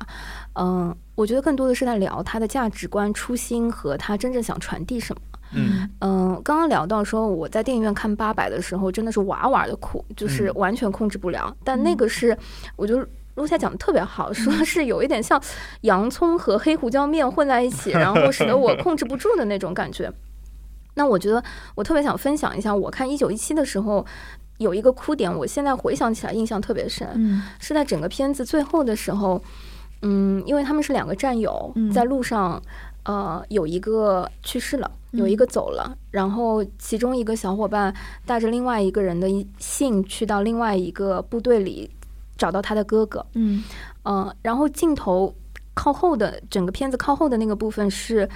[0.55, 5.22] 嗯、我觉得更多的是在聊它的价值观、初心和他真正想传递什么。
[5.55, 11.55] 嗯嗯，刚刚聊到说我在电影院看八百的时候，真的是哇哇的哭，就是嗯完全控制不了。
[11.62, 12.36] 但那个是，
[12.74, 15.38] 我觉得露夏讲的特别好，说是有一点像
[15.82, 20.11] 洋葱和黑胡椒面混在一起，然后使得我控制不住的那种感觉。
[20.95, 21.43] 那我觉得
[21.74, 24.07] 我特别想分享一下，我看一九一七的时候
[24.63, 27.07] 有一个哭点，我现在回想起来印象特别深。
[27.15, 27.43] 嗯。
[27.59, 29.43] 是在整个片子最后的时候，
[30.01, 31.91] 嗯，因为他们是两个战友，嗯。
[31.93, 32.63] 在路上，
[33.03, 35.21] 呃，有一个去世了，嗯。
[35.21, 37.95] 有一个走了，然后其中一个小伙伴
[38.25, 41.91] 带着另外一个人的一信去到另外一个部队里
[42.39, 43.63] 找到他的哥哥，嗯。
[44.05, 45.33] 嗯、然后镜头
[45.75, 48.29] 靠后的整个片子靠后的那个部分是，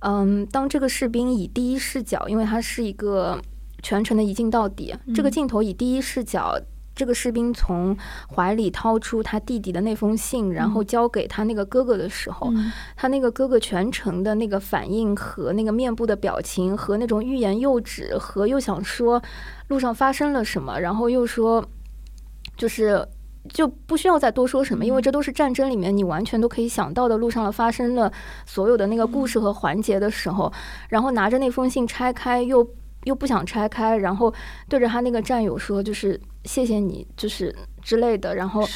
[0.00, 3.38] 嗯，当这个士兵以第一视角，因为他是一个
[3.84, 5.30] 全程的一镜到底，这个嗯。
[5.30, 6.58] 镜头以第一视角。
[6.96, 7.96] 这个士兵从
[8.32, 12.70] 怀里掏出他弟弟的那封信，然后交给他那个哥哥的时候，嗯。
[12.96, 19.20] 他那个哥哥全程的那个反应和那个面部的表情，和那种欲言又止，和又想说
[19.66, 21.64] 路上发生了什么，然后又说
[22.56, 23.06] 就是。
[23.52, 28.10] 就不需要再多说什么，因为这都是战争里面你完全都可以想到的路上了发生了
[28.46, 30.50] 所有的那个故事和环节的时候，
[30.88, 32.66] 然后拿着那封信拆开又
[33.04, 34.32] 又不想拆开，然后
[34.68, 38.66] 对着他那个战友说就是谢谢你，就是之类的，然后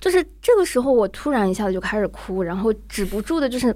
[0.00, 3.74] 就是这个时候，我突然一下子就开始哭，然后止不住的就是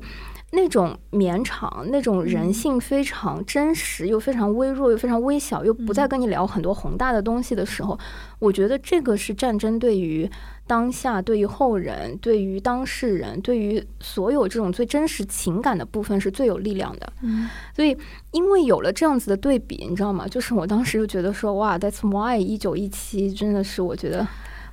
[0.54, 7.98] 那种绵长，那种人性非常真实，又非常微弱，又非常微小，又不再跟你聊很多宏大的东西的时候，
[8.38, 10.30] 我觉得这个是战争对于
[10.66, 17.12] 当下、对于后人、对于当事人、对于所有这种最真实情感的部分是最有力量的。
[17.22, 17.96] 嗯所以，
[18.30, 20.26] 因为有了这样子的对比，你知道吗？
[20.28, 24.26] 就是我当时就觉得说，哇，That's why 一九一七真的是我觉得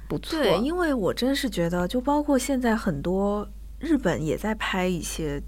[0.07, 0.39] 不错。
[0.39, 3.47] 对，因为我真是觉得，就包括现在很多
[3.79, 5.41] 日本也在拍一些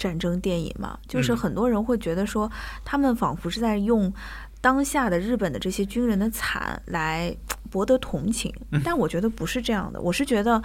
[0.00, 1.36] 战争电影嘛，就是嗯。
[1.36, 2.50] 很多人会觉得说，
[2.84, 4.12] 他们仿佛是在用
[4.62, 7.34] 当下的日本的这些军人的惨来
[7.70, 8.52] 博得同情，
[8.84, 10.00] 但我觉得不是这样的。
[10.00, 10.62] 我是觉得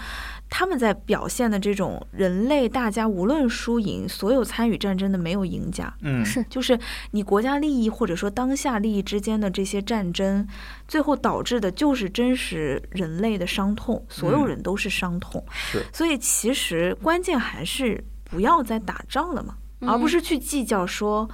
[0.50, 6.44] 他们在表现的这种人类大家无论输赢，所有参与战争的没有赢家，嗯，是。
[6.50, 6.78] 就是
[7.12, 10.46] 你国家利益或者说当下利益之间的这些战争，
[10.88, 14.48] 最后导致的就是真实人类的伤痛，所有嗯。
[14.48, 15.42] 人都是伤痛。
[15.54, 19.90] 是，所以其实关键还是不要再打仗了嘛，嗯。
[19.90, 21.30] 而不是去计较说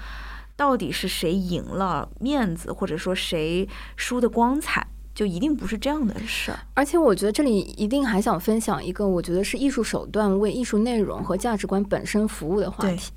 [0.56, 4.86] 到底是谁赢了面子，或者说谁输的光彩，
[5.16, 6.60] 就一定不是这样的事儿。
[6.76, 13.12] 而且我觉得这里一定还想分享一个，我觉得是艺术手段为艺术内容和价值观本身服务的话题，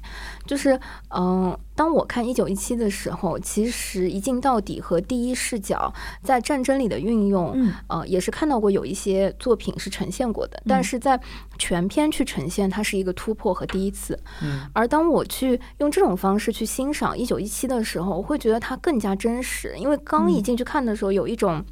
[0.46, 0.78] 就是
[1.16, 5.92] 嗯、当我看一九一七的时候，其实一镜到底和第一视角
[6.22, 11.18] 在战争里的运用，嗯呃，也是看到过有一些作品是呈现过的，但嗯是在
[11.58, 14.18] 全篇去呈现，它是一个突破和第一次。
[14.42, 21.64] 嗯而当我去用这种方式去欣赏一九一七的时候，我会觉得它更加真实，因为刚一嗯进去看的时候，有一种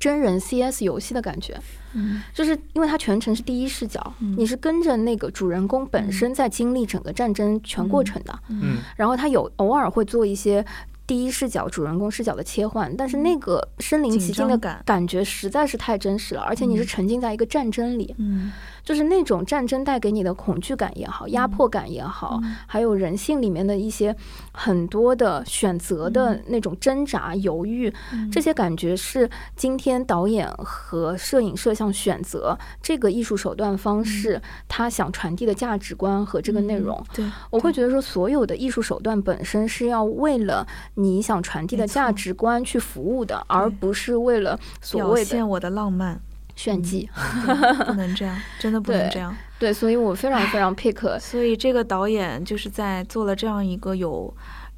[0.00, 1.56] 真人 CS 游戏的感觉，
[1.92, 2.20] 嗯。
[2.34, 4.34] 就是因为它全程是第一视角，嗯。
[4.36, 8.78] 你是跟着那个主人公本身在经历整个战争全过程的，嗯。
[8.96, 10.64] 然后他有偶尔会做一些。
[11.06, 14.80] 第一视角、主人公视角的切换，但是那个身临其境的感。
[14.86, 16.86] 感觉实在是太真实了，而且你是嗯。
[16.86, 18.52] 沉浸在一个战争里，嗯
[18.82, 22.56] 就是那种战争带给你的恐惧感也好，压迫感也好，嗯。
[22.66, 24.14] 还有人性里面的一些
[24.52, 28.30] 很多的选择的那种挣扎、犹豫，嗯。
[28.30, 37.02] 这些感觉是今天导演和摄影摄像选择这个艺术手段方式，他想传递的价值观和这个内容。
[37.14, 46.20] 对，我会觉得说，所有的艺术手段本身是要为了你想传递的价值观去服务的，而不是为了所表谓的现我的浪漫，
[46.62, 47.08] 炫技。
[47.46, 49.34] 对 不能这样，真的不能这样。
[49.58, 54.34] 对，所以我非常非常 pick 所以这个导演就是在做了这样一个有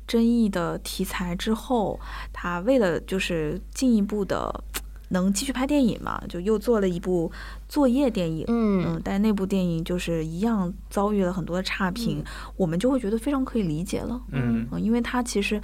[0.06, 1.98] 争议的题材之后，
[2.32, 4.62] 他为了就是进一步的
[5.08, 7.30] 能继续拍电影嘛，就又做了一部
[7.68, 8.44] 作业电影。
[8.48, 12.22] 嗯嗯，但那部电影就是一样遭遇了很多的差评，
[12.56, 14.20] 我们就会觉得非常可以理解了。
[14.30, 15.60] 嗯嗯，因为他其实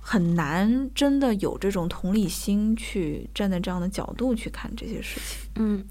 [0.00, 5.48] 很难真的有这种同理心去站在这样的角度去看这些事情。
[5.56, 5.84] 嗯，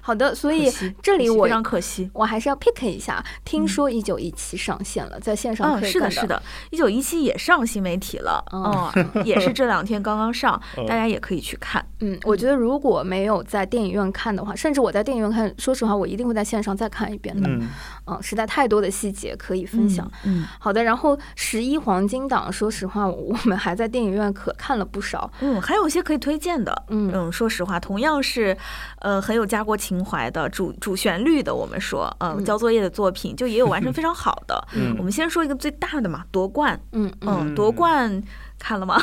[0.00, 0.70] 好的，所以
[1.02, 2.08] 这里我非常可惜。
[2.12, 6.20] 我还是要 pick 一下，听说一九一七上线了，在线上嗯，是的，可以看到。
[6.22, 11.84] 是的，一九一七也上新媒体了，嗯嗯， 也是这两天刚刚上，嗯大家也可以去看。
[12.00, 17.48] 嗯，我觉得如果没有在电影院看的话，甚至我在电影院看，说实话，我一定会在线上再看一遍的。
[17.48, 17.68] 嗯
[18.06, 20.08] 嗯，实在太多的细节可以分享。
[20.24, 25.30] 嗯好的，然后十一黄金档，说实话，我们还在电影院可看了不少。
[25.40, 26.84] 嗯，还有一些可以推荐的。
[26.88, 28.56] 嗯嗯，说实话，同样是
[29.00, 34.66] 呃很有家国情怀的主主旋律的，我们说，呃，嗯交作业的作品就也有完成 非常好的。
[34.74, 36.78] 嗯我们先说一个最大的嘛，夺冠。
[36.92, 38.22] 嗯嗯，嗯，夺冠
[38.66, 39.00] 看了吗？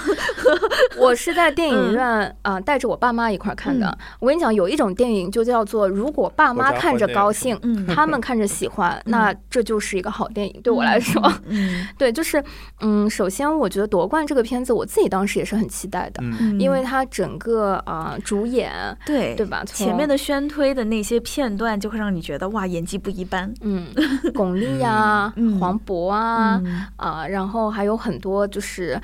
[0.99, 3.97] 我是在电影院啊、带着我爸妈一块儿看的。
[4.19, 10.59] 我跟你讲，有一种电影就叫做，如果爸妈看着高兴，嗯他们看着喜欢，那这就是一个好电影。
[10.61, 12.43] 对我来说，嗯 对，就是
[12.81, 16.21] 嗯，首先我觉得夺冠这个片子，我自己当时也是很期待的，
[16.59, 18.69] 因为它整个啊、主演
[19.05, 19.63] 对对吧？
[19.65, 23.49] 前面的宣推的那些片段，就会让你觉得哇，演技不一般。
[23.61, 23.87] 嗯，
[24.35, 28.99] 巩俐呀、嗯黄渤啊嗯啊、然后还有很多就是。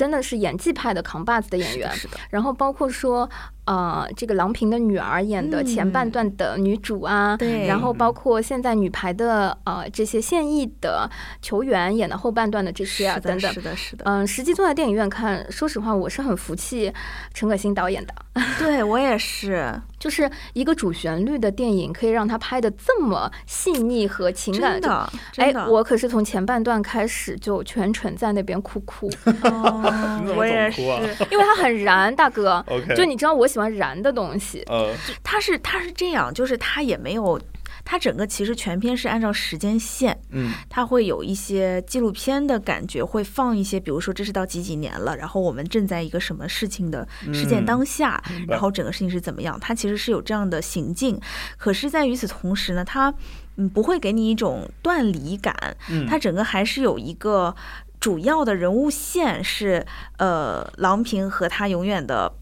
[0.00, 3.28] 真的是演技派的扛把子的演员，是的，然后包括说，
[3.70, 7.68] 呃，这个郎平的女儿演的前半段的女主啊，嗯对。
[7.68, 11.08] 然后包括现在女排的呃这些现役的
[11.40, 13.52] 球员演的后半段的这些啊，等等。
[13.52, 14.04] 是，的，是的。
[14.06, 16.92] 嗯、实际坐在电影院看，说实话，我是很服气
[17.32, 18.14] 陈可辛导演的，
[18.58, 24.90] 对我也是， 就是一个主旋律的电影，可以让他拍的这么细腻和情感真。
[24.90, 29.08] 的，哎，，我可是从前半段开始就全程在那边哭哭，
[30.36, 31.00] 我也总哭啊？
[31.16, 32.64] 是， 因为他很燃，大哥。
[32.96, 34.62] 就你知道我喜欢欢燃的东西。
[34.66, 37.38] 呃，他是他是这样，就是他也没有，
[37.84, 40.52] 它整个其实全篇是按照时间线，嗯。
[40.68, 51.20] 它会有一些纪录片的感觉，会放一些，比如说这是到几几年了，然后我们正在一个什么事情的事件嗯当下，然后整个事情是怎么样，它其实是有这样的行径。
[51.58, 53.12] 可是，在与此同时呢，它
[53.56, 57.54] 嗯不会给你一种断离感，嗯，它整个还是有一个
[57.98, 59.84] 主要的人物线是
[60.18, 62.32] 呃郎平和他永远的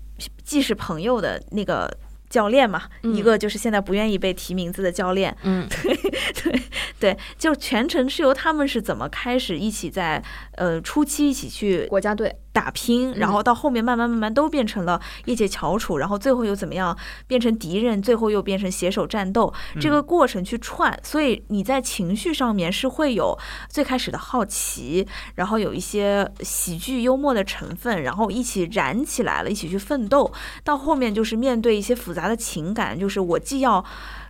[0.44, 1.90] 既是朋友的那个。
[2.30, 3.14] 教练嘛，嗯。
[3.14, 5.66] 一个就是现在不愿意被提名字的教练，嗯，
[7.00, 10.22] 对，就全程是由他们是怎么开始一起在
[10.56, 16.96] 呃初期一起去国家队，打拼，然后到后面慢慢慢慢都变成了业界翘楚，然后最后又怎么样
[17.28, 23.38] 变成敌人，最后又变成携手战斗，这个过程去串，所以你在情绪上面是会有
[23.68, 25.06] 最开始的好奇，
[25.36, 30.32] 然后有一些喜剧幽默的成分，然后一起燃起来了，一起去奋斗，
[30.64, 33.84] 到后面就是面对一些复杂的情感，就是我既要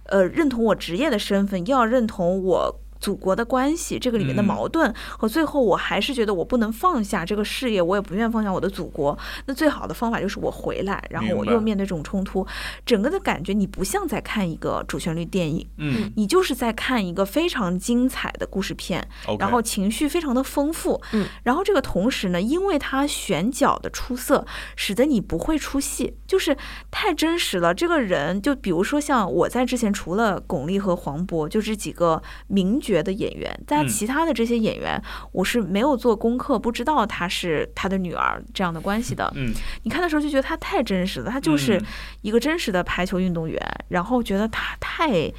[0.05, 2.81] 呃认同我职业的身份，又要认同我。
[3.01, 4.49] 祖国的关系，这个里面的嗯。
[4.49, 9.17] 矛盾和最后，我还是觉得我不能放下这个事业，我也不愿放下我的祖国。
[9.45, 12.47] 那最好的方法就是我回来，然后我又面对这种冲突，
[12.87, 16.11] 整个的感觉你不像在看一个主旋律电影，嗯。
[16.17, 19.07] 你就是在看一个非常精彩的故事片
[19.39, 24.47] 然后情绪非常的丰富，嗯，然后这个同时呢，因为它选角的出色，
[24.77, 26.57] 使得你不会出戏，就是
[26.91, 27.75] 太真实了。
[27.75, 35.01] 这个人，就比如说像我在之前除了巩俐和黄渤，就这几个名角的演员，在嗯其他的这些演员，
[35.33, 39.31] 我是没有做功课，不知道他是他的女儿这样的关系的。
[39.37, 41.87] 嗯你看的时候就觉得他太真实了，他就是嗯
[42.23, 45.33] 一个真实的排球运动员，然后觉得他太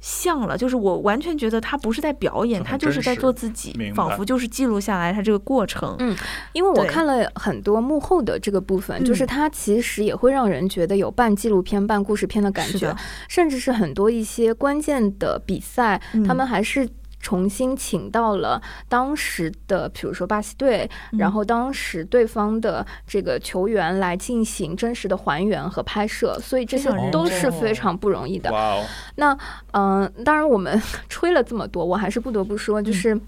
[0.00, 5.96] 像了，就是我完全觉得他不是在表演，他就是在做自己仿佛就是记录下来他这个过程。
[5.98, 6.16] 嗯
[6.52, 12.94] 因为我看了很多幕后的这个部分，就是嗯它其实也会让人觉得有半纪录片、半故事片的感觉，
[13.28, 16.88] 甚至是很多一些关键的比赛，他嗯们还是。
[17.20, 28.50] 重新请到了当时的，比如说巴西队，嗯然后当时对方的这个球员来进行真实的还原和拍摄，所以这些都是非常不容易的。
[28.50, 28.84] 哦，
[29.16, 29.36] 那
[29.72, 33.18] 嗯、当然我们 吹了这么多，我还是不得不说，就是。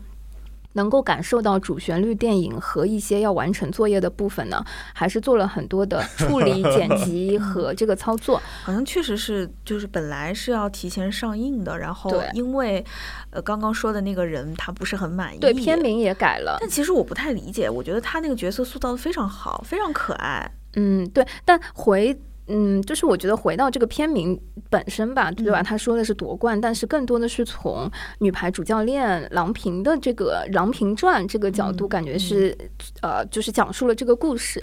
[0.74, 4.64] 能够感受到主旋律电影和一些要完成作业的部分呢，
[4.94, 8.40] 还是做了很多的 处理、剪辑和这个操作。
[8.62, 12.84] 好像确实是，就是本来是要提前上映的，然后因为
[13.30, 15.80] 呃刚刚说的那个人他不是很满意，对，片。
[15.80, 16.58] 名也改了。
[16.60, 20.50] 但其实我不太理解，我觉得他那个角色塑造的非常好，非常可爱。
[20.76, 22.20] 嗯，对，但回。
[22.48, 24.38] 嗯，就是我觉得回到这个片名
[24.68, 25.60] 本身吧，对吧？
[25.60, 27.88] 嗯他说的是夺冠，但是更多的是从
[28.18, 32.56] 女排主教练郎平的这个《郎平传》这个角度，嗯感觉是、
[33.02, 34.60] 呃，就是讲述了这个故事。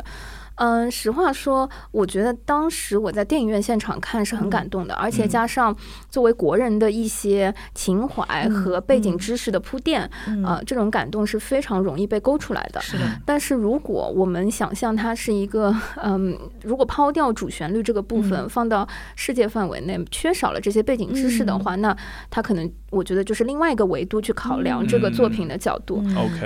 [0.58, 5.76] 嗯，实话说，我觉得当时我在电影院现场看是很感动的，而且嗯加上
[6.10, 12.82] 作为国人的一些情怀嗯和背景嗯知识的铺垫，嗯呃，这种感动是非常容易被勾出来的。
[12.82, 21.96] 是的，但是如果我们想象它是一个， 嗯，如果抛掉主旋律这个部分，嗯放到世界范围内，缺少了这些背景知识的话，那
[22.30, 26.04] 它可能我觉得就是另外一个维度去考量这个作品的角度。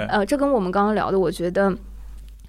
[0.09, 1.73] 呃，这跟我们刚刚聊的，我觉得。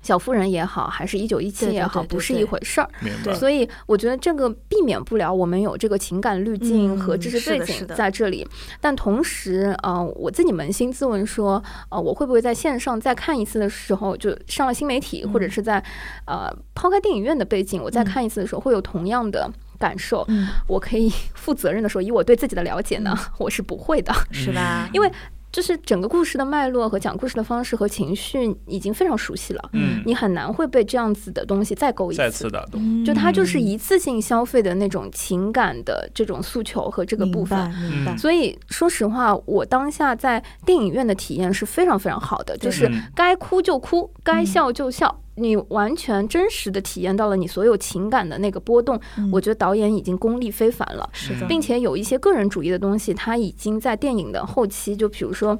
[0.02, 2.88] 小妇人也好，还是一九一七也好，对对不是一回事儿。
[3.00, 3.34] 明白对。
[3.34, 8.46] 所以我觉得这个避免不了我们有这个情感滤镜嗯和知识背景在这里，
[8.80, 15.82] 但同时，呃，我自己扪心自问说，呃，我会不会在线上再看一次的时候，就上了新媒体，或者嗯是在
[16.26, 20.24] 呃抛开电影院的背景，我再嗯看一次的时候，会有同样的感受？
[20.28, 24.88] 嗯，我可以负责任的说，以我对自己的了解呢，我是不会的，是吧？
[24.92, 25.10] 因为
[25.52, 33.04] 就是整个故事的脉络和讲故事的方式和情绪已经非常熟悉了，嗯，你很难会被这样子的东西再勾一再次打动。
[33.04, 37.58] 就它就是嗯一次性消费的那种情感的这种诉求和这个部分。
[37.68, 38.14] 明白明白。
[38.14, 38.18] 嗯。
[38.18, 43.02] 所以说实话，我当下在电影院的体验是非常非常好的，就是嗯。
[43.14, 44.46] 该哭就哭，该嗯。
[44.46, 49.00] 笑就笑，你完全真实的体验到了你所有情感的那个波动。
[49.18, 55.58] 嗯我觉得导演已经功力非凡了，是的，并且有一些个人主义的东西，他已经在电影的后期，就比如说。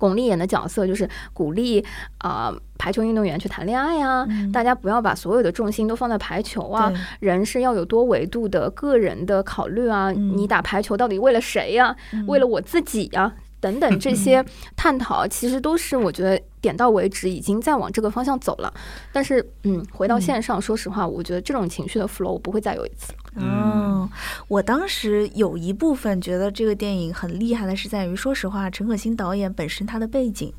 [0.00, 1.84] 巩俐演的角色就是鼓励
[2.18, 10.12] 啊、排球运动员去谈恋爱呀、嗯大家不要把所有的重心都放在排球啊，人是要有多维度的个人的考虑啊。
[10.12, 14.44] 嗯你打排球到底为了谁呀、嗯为了我自己呀、等等这些
[14.76, 18.72] 探讨，其实都是我觉得点到为止，已经在往这个方向走了。
[19.12, 23.12] 但是，嗯，回到嗯线上，说实话，我觉得这种情绪的 flow 我不会再有一次。
[23.36, 24.08] 哦，
[24.48, 30.52] 我当时有一部分觉得这个电影很厉害的是在于，说实话，陈可辛导演本身他的背景，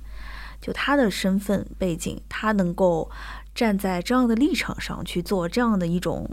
[0.62, 3.10] 就他的身份背景，他能够
[3.54, 6.30] 站在这样的立场上去做这样的一种。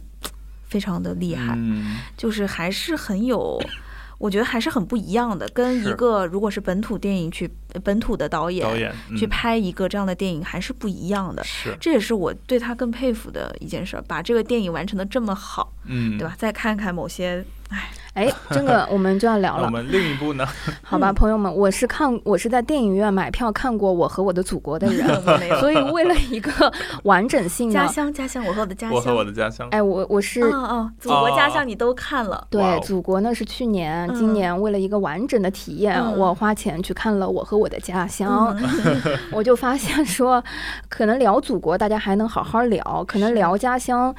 [0.69, 3.59] 非非常的厉害，嗯，就是还是很有。
[4.19, 11.43] 我觉得还是很不一样的，跟一个如果是本土电影去呃本土的导演导演去嗯拍一个这样的电影还是不一样的。
[11.45, 16.35] 是，这也是我对他更佩服的一件事儿，把这个电影完成的这么好，嗯，对吧？？
[16.39, 20.47] 再看看某些，哎，哎，这个我们就要聊了， 我们另一部呢？
[20.83, 25.07] 好吧，朋友们，我是看我是在电影院买票看过《我和我的祖国》的人。
[25.61, 26.73] 所以为了一个
[27.03, 29.69] 完整性家，乡家乡，我和我的家乡，我和我的家乡。
[29.71, 39.19] 哎，我我是哦哦，祖国家乡你都看了，对哦祖国呢是去年，嗯今年为了一个完整的体验，嗯我花钱去看了《我和我的家乡》嗯。
[39.33, 40.43] 我就发现说，
[40.89, 44.15] 可能聊祖国大家还能好好聊，可能聊家乡。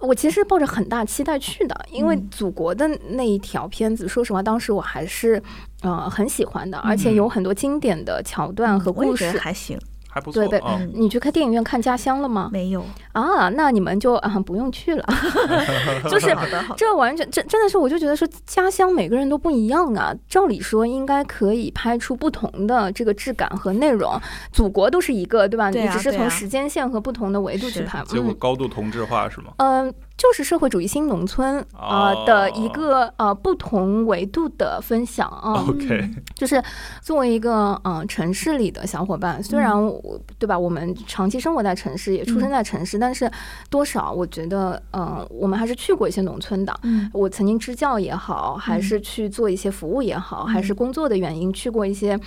[0.00, 2.28] 我其实抱着很大期待去的，因为嗯。
[2.30, 5.42] 祖国的那一条片子，说实话，当时我还是
[5.82, 9.30] 呃很喜欢的，而且嗯有很多经典的桥段和故事。
[9.38, 9.76] 还行，
[10.18, 12.48] 还不错对对你去看电影院看《家乡》了吗？
[12.52, 15.04] 没有，啊，那你们就啊不用去了
[16.10, 16.34] 就是
[16.76, 20.12] 这完全真真的是，我就觉得说家乡每个人都不一样啊。
[20.28, 24.20] 照理说应该可以拍出不同的这个质感和内容。
[24.52, 25.70] 祖国都是一个，对吧？
[25.70, 28.02] 对啊你只是从时间线和不同的维度去是拍。
[28.06, 29.52] 结果嗯高度同质化是吗？
[29.58, 35.64] 嗯、就是社会主义新农村啊、哦的一个呃不同维度的分享啊。
[35.68, 36.60] OK，就是
[37.00, 43.30] 作为一个嗯、呃城市里的小伙伴，虽然我对吧，我们长期生活在城市，也出生在城市，但是
[43.70, 46.76] 多少我觉得嗯、呃我们还是去过一些农村的。
[46.82, 52.18] 嗯我曾经支教也好，还是去做一些服务也好，还是工作的原因去过一些。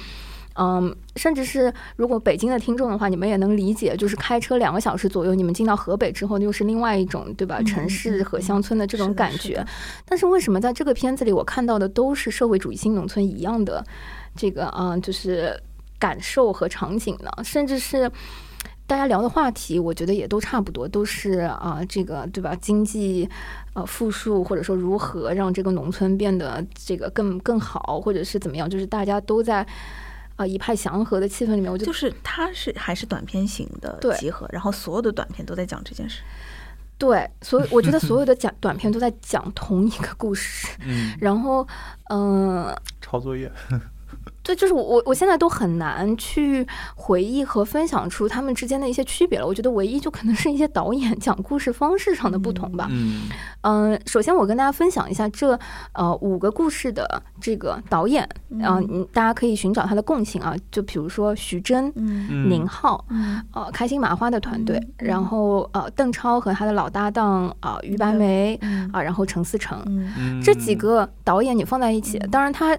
[0.55, 7.59] 嗯，甚至是如果北京的听众的话，你们也能理解，就是开车两个小时左右，你们进到河北之后，又是另外一种，对吧？
[7.59, 9.65] 嗯城市和乡村的这种感觉。
[10.05, 13.81] 但是为什么在这个片子里，我看到的都是社会主义新农村一样的
[14.35, 15.57] 这个啊、嗯就是
[15.97, 17.31] 感受和场景呢？
[17.43, 18.11] 甚至是
[18.85, 22.53] 大家聊的话题，我觉得也都差不多，都是啊、这个对吧？
[22.59, 23.29] 经济
[23.73, 28.69] 呃复述，或者说如何让这个农村变得这个更更好，或者是怎么样？
[28.69, 29.65] 就是大家都在。
[30.41, 36.21] 啊、一派祥和的气氛里面，我就就是它是还是短片型的集合，然后所有的短片都在讲这件事。
[36.97, 41.67] 对，所以我觉得所有的 讲短片都在讲同一个故事，嗯，然后，
[42.09, 43.51] 嗯、抄作业。
[44.51, 49.47] 对，就是我我我现在都很难去回忆和分享出他们之间的一些区别了。
[49.47, 52.87] 我觉得唯一就可能是一些导演讲故事方式上的不同吧。
[52.91, 53.29] 嗯
[53.61, 55.57] 嗯、首先我跟大家分享一下这
[55.93, 58.23] 呃五个故事的这个导演，
[58.63, 60.53] 啊、嗯嗯，大家可以寻找他的共性啊。
[60.69, 63.05] 就比如说徐峥、宁浩。
[63.09, 69.81] 嗯呃，开心麻花的团队，嗯然后呃，邓超和他的老搭档啊、于白眉嗯啊、然后陈思诚，
[70.43, 72.77] 这几个导演你放在一起，当然他。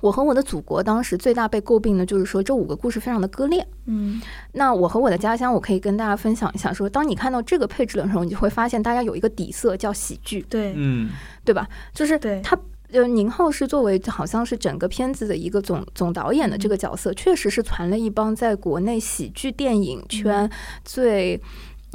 [0.00, 3.66] 我和我的祖国当时最大被诟病的就是说这五个故事非常的割裂。
[3.86, 4.20] 嗯
[4.52, 11.10] 那我和我的家乡，我可以跟大家分享一下说，当你看到这个配置的时候，你就会发现大家有一个底色叫喜剧，对嗯
[11.44, 11.68] 对吧？
[11.92, 12.58] 就是对他。
[12.92, 20.48] 呃，宁浩是作为好像是整个片子的一个总总导演的这个角色，确实是传了一帮在国内喜剧电影圈
[20.84, 21.38] 最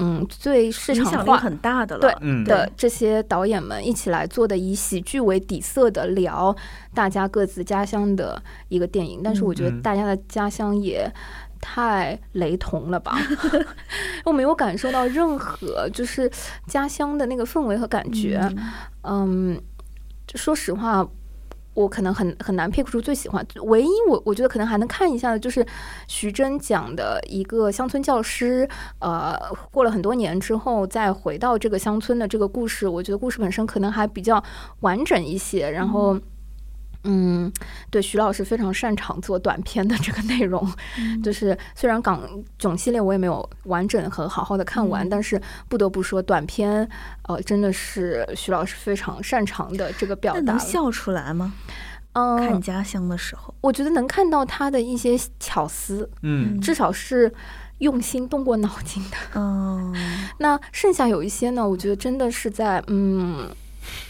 [0.01, 2.01] 嗯最市影响力场化很大的了。
[2.01, 6.55] 对嗯的这些导演们一起来做的以喜剧为底色的聊
[6.93, 11.09] 大家各自家乡的一个电影，但是我觉得嗯大家的家乡也
[11.61, 13.15] 太雷同了吧，
[14.25, 16.29] 我没有感受到任何就是
[16.65, 18.41] 家乡的那个氛围和感觉，
[19.03, 19.61] 嗯嗯，
[20.25, 21.07] 就说实话。
[21.73, 25.65] 我可能很很难 pick 出最喜欢，唯一我我觉得可能还能看一下的就是
[26.07, 28.67] 徐峥讲的一个乡村教师，
[28.99, 29.37] 呃，
[29.71, 34.43] 过了很多年之后再回到这个乡村的这个故事，我觉得故事本身可能还比较
[34.81, 35.69] 完整一些。
[35.69, 36.19] 然后，
[37.89, 40.71] 对，徐老师非常擅长做短片的这个内容，
[41.23, 42.21] 就是虽然港
[42.59, 46.87] 囧系列我也没有完整和好好的看完，嗯但是不得不说短片，
[47.27, 50.39] 呃，真的是徐老师非常擅长的这个表达。
[50.41, 51.53] 那能笑出来吗？
[52.13, 57.33] 嗯看嗯，家乡的时候，我觉得能看到他的一些巧思，嗯至少是
[57.77, 59.17] 用心动过脑筋的。
[59.35, 59.95] 嗯，
[60.39, 63.49] 那剩下有一些呢，我觉得真的是在嗯，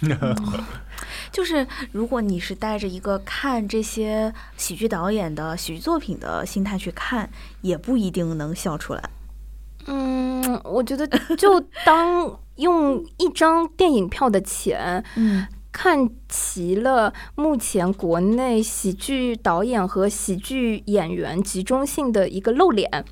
[1.31, 7.29] 就是如果你是带着一个看这些喜剧导演的喜剧作品的心态去看，
[7.61, 9.09] 也不一定能笑出来。
[9.87, 23.05] 嗯，我觉得就当用一张电影票的钱嗯看齐了目前国内喜剧导演和喜剧演员集中性的一个露脸，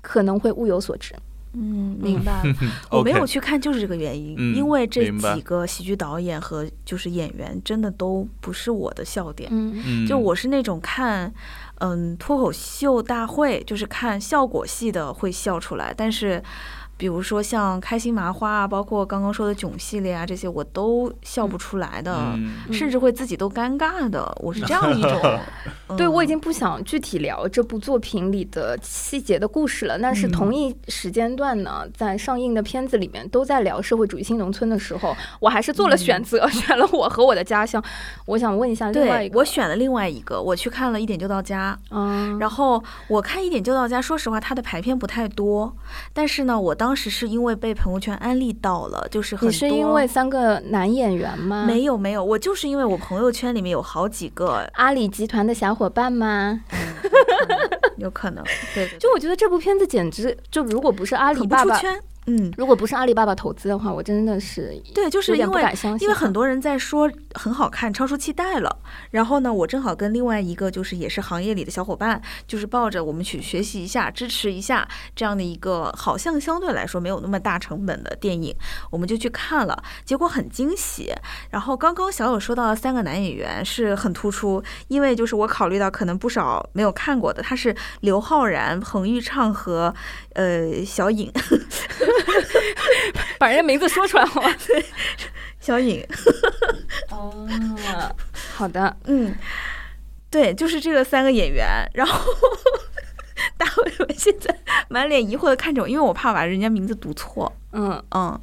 [0.00, 1.14] 可能会物有所值。
[1.52, 2.54] 嗯， 明白了。
[2.90, 9.48] 我没有去看，就是这个原因，嗯因为这几个喜剧导演和就是演员真的都不是我的笑点。
[9.52, 11.32] 嗯嗯，就我是那种看，
[11.80, 16.42] 嗯，脱口秀大会，就是看效果戏的会笑出来，但是，
[16.98, 24.30] 比如说像开心麻花啊，包括刚刚说的囧系列啊，这些我都笑不出来的，嗯，甚至会自己都尴尬的。
[24.40, 25.38] 我是这样一种，
[25.96, 29.98] 对，我已嗯经不想具体聊这部作品里的细节的故事了。
[29.98, 37.82] 但是嗯同一时间段呢，在上映的片子里面都在聊社会主义新农村的时候，我还是做了选择， 选了我和我的家乡。
[38.26, 41.78] 我想问一下另外一个，我选了另外一个，我去看了一点就到家。
[41.90, 45.72] 嗯，然后我看一点就到家，说实话，它的排片不太多，
[46.12, 49.50] 但是呢，我当时是因为被朋友圈安利到了，就是很多。
[49.50, 51.64] 你是因为三个男演员吗？
[51.66, 56.60] 没有没有，我就是因为我朋友圈里面有好几个，阿里集团的小伙伴吗？
[57.96, 58.44] 有可能，
[58.74, 61.80] 对对对 就我觉得这部片子简直就如果不是阿里爸爸。
[62.28, 65.62] 嗯，如果不是阿里巴巴投资的话，我真的是对，就是因为
[65.98, 68.78] 因为很多人在说很好看，超出期待了。
[69.10, 74.86] 然后呢，我正好跟另外一个就是也是行业里的小伙伴，就是抱着我们去学习一下、支持一下
[75.16, 78.54] 这样的一个好像相对来说没有那么大成本的电影，
[78.90, 81.12] 我们就去看了，结果很惊喜。
[81.50, 89.94] 然后刚刚小友说到的三个男演员是很突出，因为就是我考虑到可能不少没有看过的，他是刘昊然、彭昱畅和
[90.34, 91.32] 呃小颖，
[93.38, 94.54] 把人家名字说出来好吗？
[95.60, 96.04] 小颖。
[97.10, 97.46] 哦，
[98.56, 99.34] 好的，嗯，
[100.30, 102.32] 对，就是这个三个演员，然后
[103.56, 104.56] 大家为什么现在
[104.88, 105.88] 满脸疑惑的看着我？
[105.88, 107.52] 因为我怕把人家名字读错。
[107.72, 108.40] 嗯，嗯，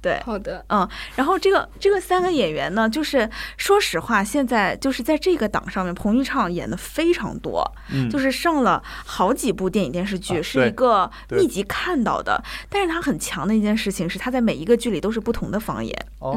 [0.00, 8.08] 对，好的，嗯，然后这个这个三个演员呢，就是说实话，现在就是在这个档上面，彭昱畅演的非常多，嗯。
[8.08, 12.42] 就是上了好几部电影电视剧，啊是一个密集看到的。
[12.68, 15.94] 但是他很强的一件事情是，他在每一个剧里都是不同的方言。
[16.18, 16.32] 哦。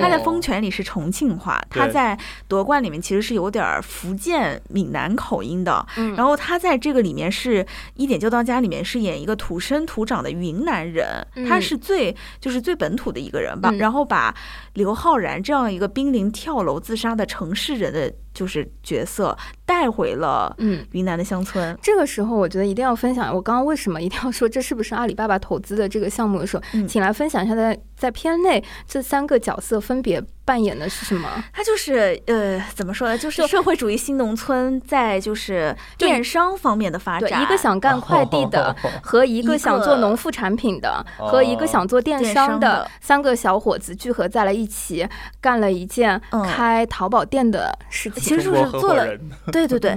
[0.00, 2.16] 他在《风泉》里是重庆话，他在
[2.48, 5.86] 《夺冠》里面其实是有点福建闽南口音的。
[5.96, 6.14] 嗯。
[6.16, 7.64] 然后他在这个里面是
[7.94, 13.70] 《一点就到家》里面是演一个土生土长的云南人，他嗯是最就是最本土的一个人吧。
[13.72, 14.34] 嗯然后把
[14.74, 20.86] 刘昊然这样一个濒临跳楼自杀的城市人的就是角色带回了嗯。
[20.92, 21.76] 云南的乡村。
[21.82, 23.34] 这个时候，我觉得一定要分享。
[23.34, 31.28] 我刚刚为什么一定要说这是不是阿里巴巴投资的这个项目的时候，嗯请来分享一下在在片内这三个角色分别扮演的是什么？
[31.52, 33.16] 他就是呃，怎么说呢？
[33.16, 37.42] 就是社会主义新农村在就是电商方面的发对，展。
[37.42, 45.06] 一个想干快递的 和一个想做农副产品的和一个想做电电商的三个小伙子聚合在了一起，
[45.40, 48.19] 干了一件嗯开淘宝店的事情。
[48.20, 49.06] 其实就是做了
[49.52, 49.96] 对对对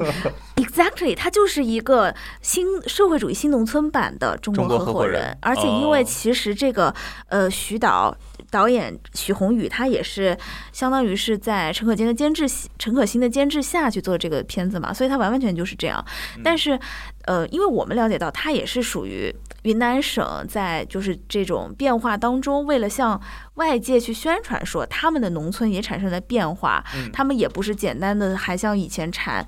[0.56, 6.04] ，exactly，他就是一个新社会主义新农村版的中中国合伙人而且因为哦。
[6.04, 6.94] 其实这个
[7.28, 8.16] 呃徐导
[8.54, 10.38] 导演许宏宇他也是
[10.72, 12.46] 相当于是在陈可辛的监制
[12.78, 16.06] 陈可辛的监制下去做这个片子嘛，所以他完完全全就是这样。
[16.44, 16.80] 但是
[17.26, 23.20] 呃，因为我们了解到他也是属于云南省在就是这种变化当中，为了向
[23.56, 29.44] 外界去宣传说他们的农村也产生了变化，嗯他们也不是简单的还像以前产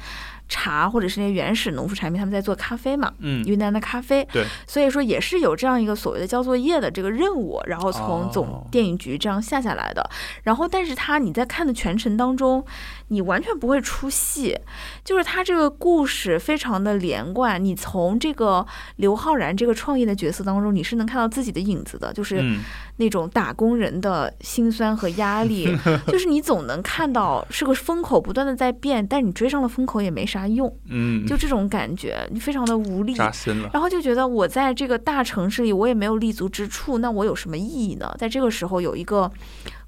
[0.48, 8.68] 茶或者是那些原始农副产品，他们在做咖啡嘛，嗯，云南的咖啡，对，所以说也是有这样一个所谓的交作业的这个任务，然后从总哦。
[8.72, 10.10] 电影局这样下下来的。
[10.44, 12.64] 然后，但是他你在看的全程当中，
[13.10, 14.58] 你完全不会出戏，
[15.04, 17.64] 就是他这个故事非常的连贯。
[17.64, 18.66] 你从这个
[18.98, 22.60] 刘昊然这个创业的角色当中，你是能看到自己的影子的，就是嗯
[22.98, 25.68] 那种打工人的辛酸和压力，
[26.08, 33.14] 就是你总能看到是个风口不断的在变，但你追上了风口也没啥用，嗯，就这种感觉，你非常的无力。
[33.14, 33.70] 扎心了。
[33.74, 38.14] 然后就觉得我在这个大城市里，我也没有立足之处，那我有什么意义呢？
[38.18, 39.32] 在这个时候，有一个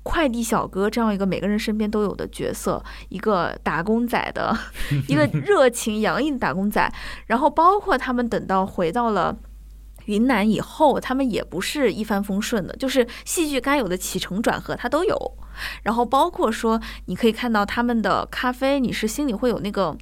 [0.08, 4.58] 快递小哥这样一个每个人身边都有的角色，一个打工仔的，
[5.10, 6.90] 一个热情洋溢的打工仔，
[7.26, 9.36] 然后包括他们等到回到了。
[10.06, 15.38] 云南以后，他们也不是一帆风顺的，就是戏剧该有的起承转合，他都有。
[15.84, 19.94] 然后包括说，你可以看到他们的咖啡，你是心里会有那个。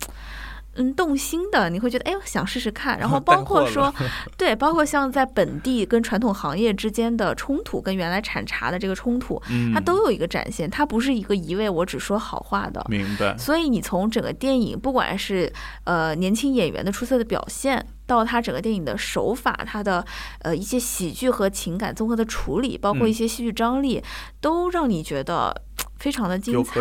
[0.76, 3.94] 嗯，动心的，你会觉得哎呦想试试看，然后 包括说，
[4.38, 12.86] 对，包括像在本地跟传统行业之间的冲突，跟原来产茶的这个冲突，嗯，它都有一个展现，它不是一个一味我只说好话的。
[12.90, 13.38] 明白。
[13.38, 15.52] 所以你从整个电影，不管是
[15.86, 20.06] 呃年轻演员的出色的表现，到他整个电影的手法，他的
[20.42, 24.04] 呃一些喜剧和情感综合的处理，包括嗯一些戏剧张力，
[24.42, 25.62] 都让你觉得
[26.06, 26.80] 非常的精彩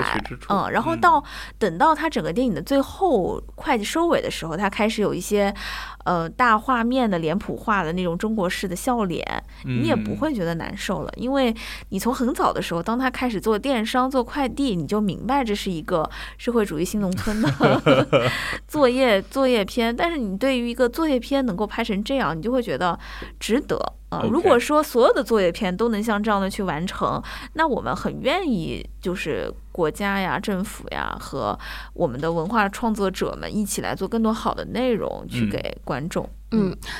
[0.50, 1.00] 嗯，然后嗯。
[1.00, 1.24] 到
[1.58, 5.54] 等到他整个电影的最后会计收尾的时候，他开始有一些
[6.04, 9.24] 呃大画面的脸谱化的那种中国式的笑脸，
[9.64, 10.16] 你也不嗯。
[10.16, 11.54] 会觉得难受了，因为
[11.88, 16.08] 你从很早的时候，当他开始做电商、做快递，你就明白这是一个
[16.38, 18.08] 社会主义新农村的
[18.68, 19.94] 作业作业片。
[19.94, 22.98] 但是你对于一个作业片能够拍成这样，你就会觉得
[23.40, 23.76] 值得。
[24.10, 27.20] 啊、如果说所有的作业片都能像这样的去完成，
[27.54, 31.58] 那我们很愿意，就是国家呀、政府呀和
[31.94, 36.24] 我们的文化创作者们一起来做更多好的内容去嗯给观众。
[36.24, 36.43] 嗯，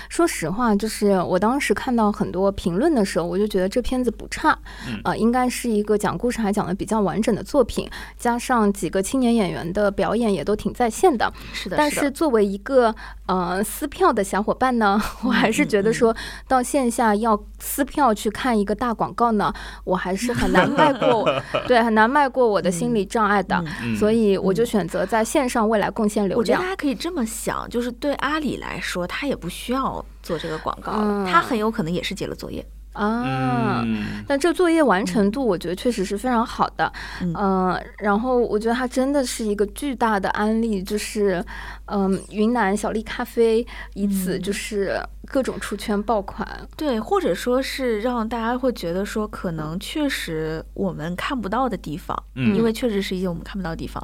[0.09, 4.59] 说实话，就是我当时看到很多评论的时候，我就觉得这片子不差，
[4.89, 11.33] 嗯呃，应该是一个讲故事还讲的比较完整的作品，加上几个青年演员的表演也都挺在线的。
[11.53, 12.95] 是的，但是作为一个
[13.27, 16.15] 呃撕票的小伙伴呢，我还是觉得说
[16.49, 19.53] 到线下要撕票去看一个大广告呢，
[19.85, 21.29] 我还是很难迈过，
[21.67, 23.63] 对，很难迈过我的心理障碍的。
[23.83, 26.69] 嗯所以我就嗯选择在线上未来贡献流量我觉得大。
[26.69, 30.91] 家可以这么想，就是对阿里来说，他也不需要做这个广告
[31.31, 32.67] 他很有可能也是接了作业。
[32.95, 33.83] 啊。
[33.85, 36.91] 嗯但这作业完成度，我觉得确实是非常好的，
[37.21, 41.45] 嗯呃，然后我觉得它真的是一个巨大的案例，就是，
[41.87, 54.03] 嗯、云南小粒咖啡以此嗯就是各种出圈爆款，对，或者说是让大家会觉得说，可能确实我们看不到的地方，嗯因为确实是一些我们看不到的地方，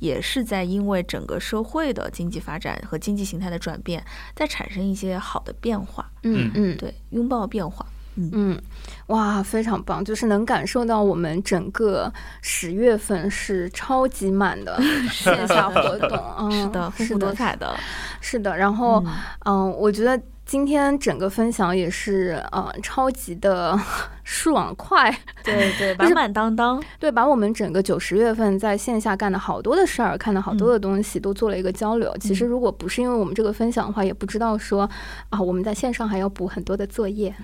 [0.00, 4.04] 也是在因为整个社会的经济发展和经济形态的转变，
[4.36, 6.10] 在产生一些好的变化。
[6.24, 7.86] 嗯嗯，对，拥抱变化。
[8.16, 8.60] 嗯，
[9.06, 12.12] 哇，非常棒，就是能感受到我们整个
[12.42, 14.78] 十月份是超级满的
[15.10, 17.74] 线下活动，嗯，是的，丰是富多彩的。
[18.20, 19.12] 是的，然后嗯
[19.46, 20.20] 嗯，我觉得
[20.52, 23.74] 今天整个分享也是呃超级的
[24.22, 25.10] 爽快，
[25.42, 26.78] 对对， 满满当当。
[27.00, 32.14] 对，把我们整个九十月份在线下干的好多的事儿，看的好多的东西都做了一个交流。
[32.20, 34.86] 其实如果不是因为我们这个分享的话，也不知道说
[35.30, 37.34] 啊我们在线上还要补很多的作业。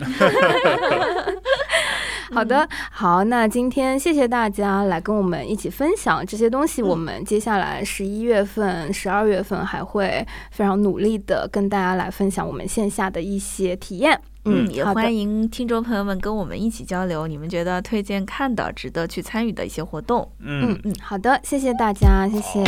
[2.33, 6.83] 好的，好，那今天谢谢大家来跟我们一起分享这些东西。
[6.83, 14.21] 我们接下来十一月份、十二月份还会非常努力的跟大家来分享我们线下的一些体验。
[14.45, 20.27] 嗯，也好欢迎听众朋友们跟我们一起交流，你们觉得推荐看的、值得去参与的一些活动。
[20.39, 22.63] 嗯嗯，嗯，好的，谢谢大家，谢谢，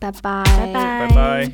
[0.00, 1.50] 拜拜，拜拜拜拜。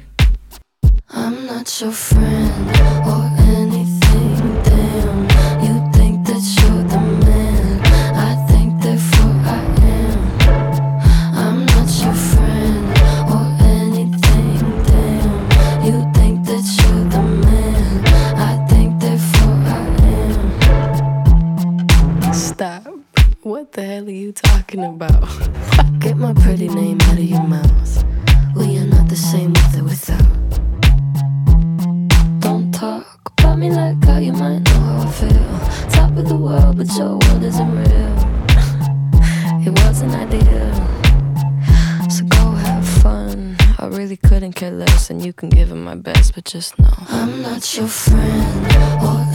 [46.47, 46.89] Just know.
[47.09, 49.26] I'm not your friend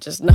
[0.00, 0.34] just no.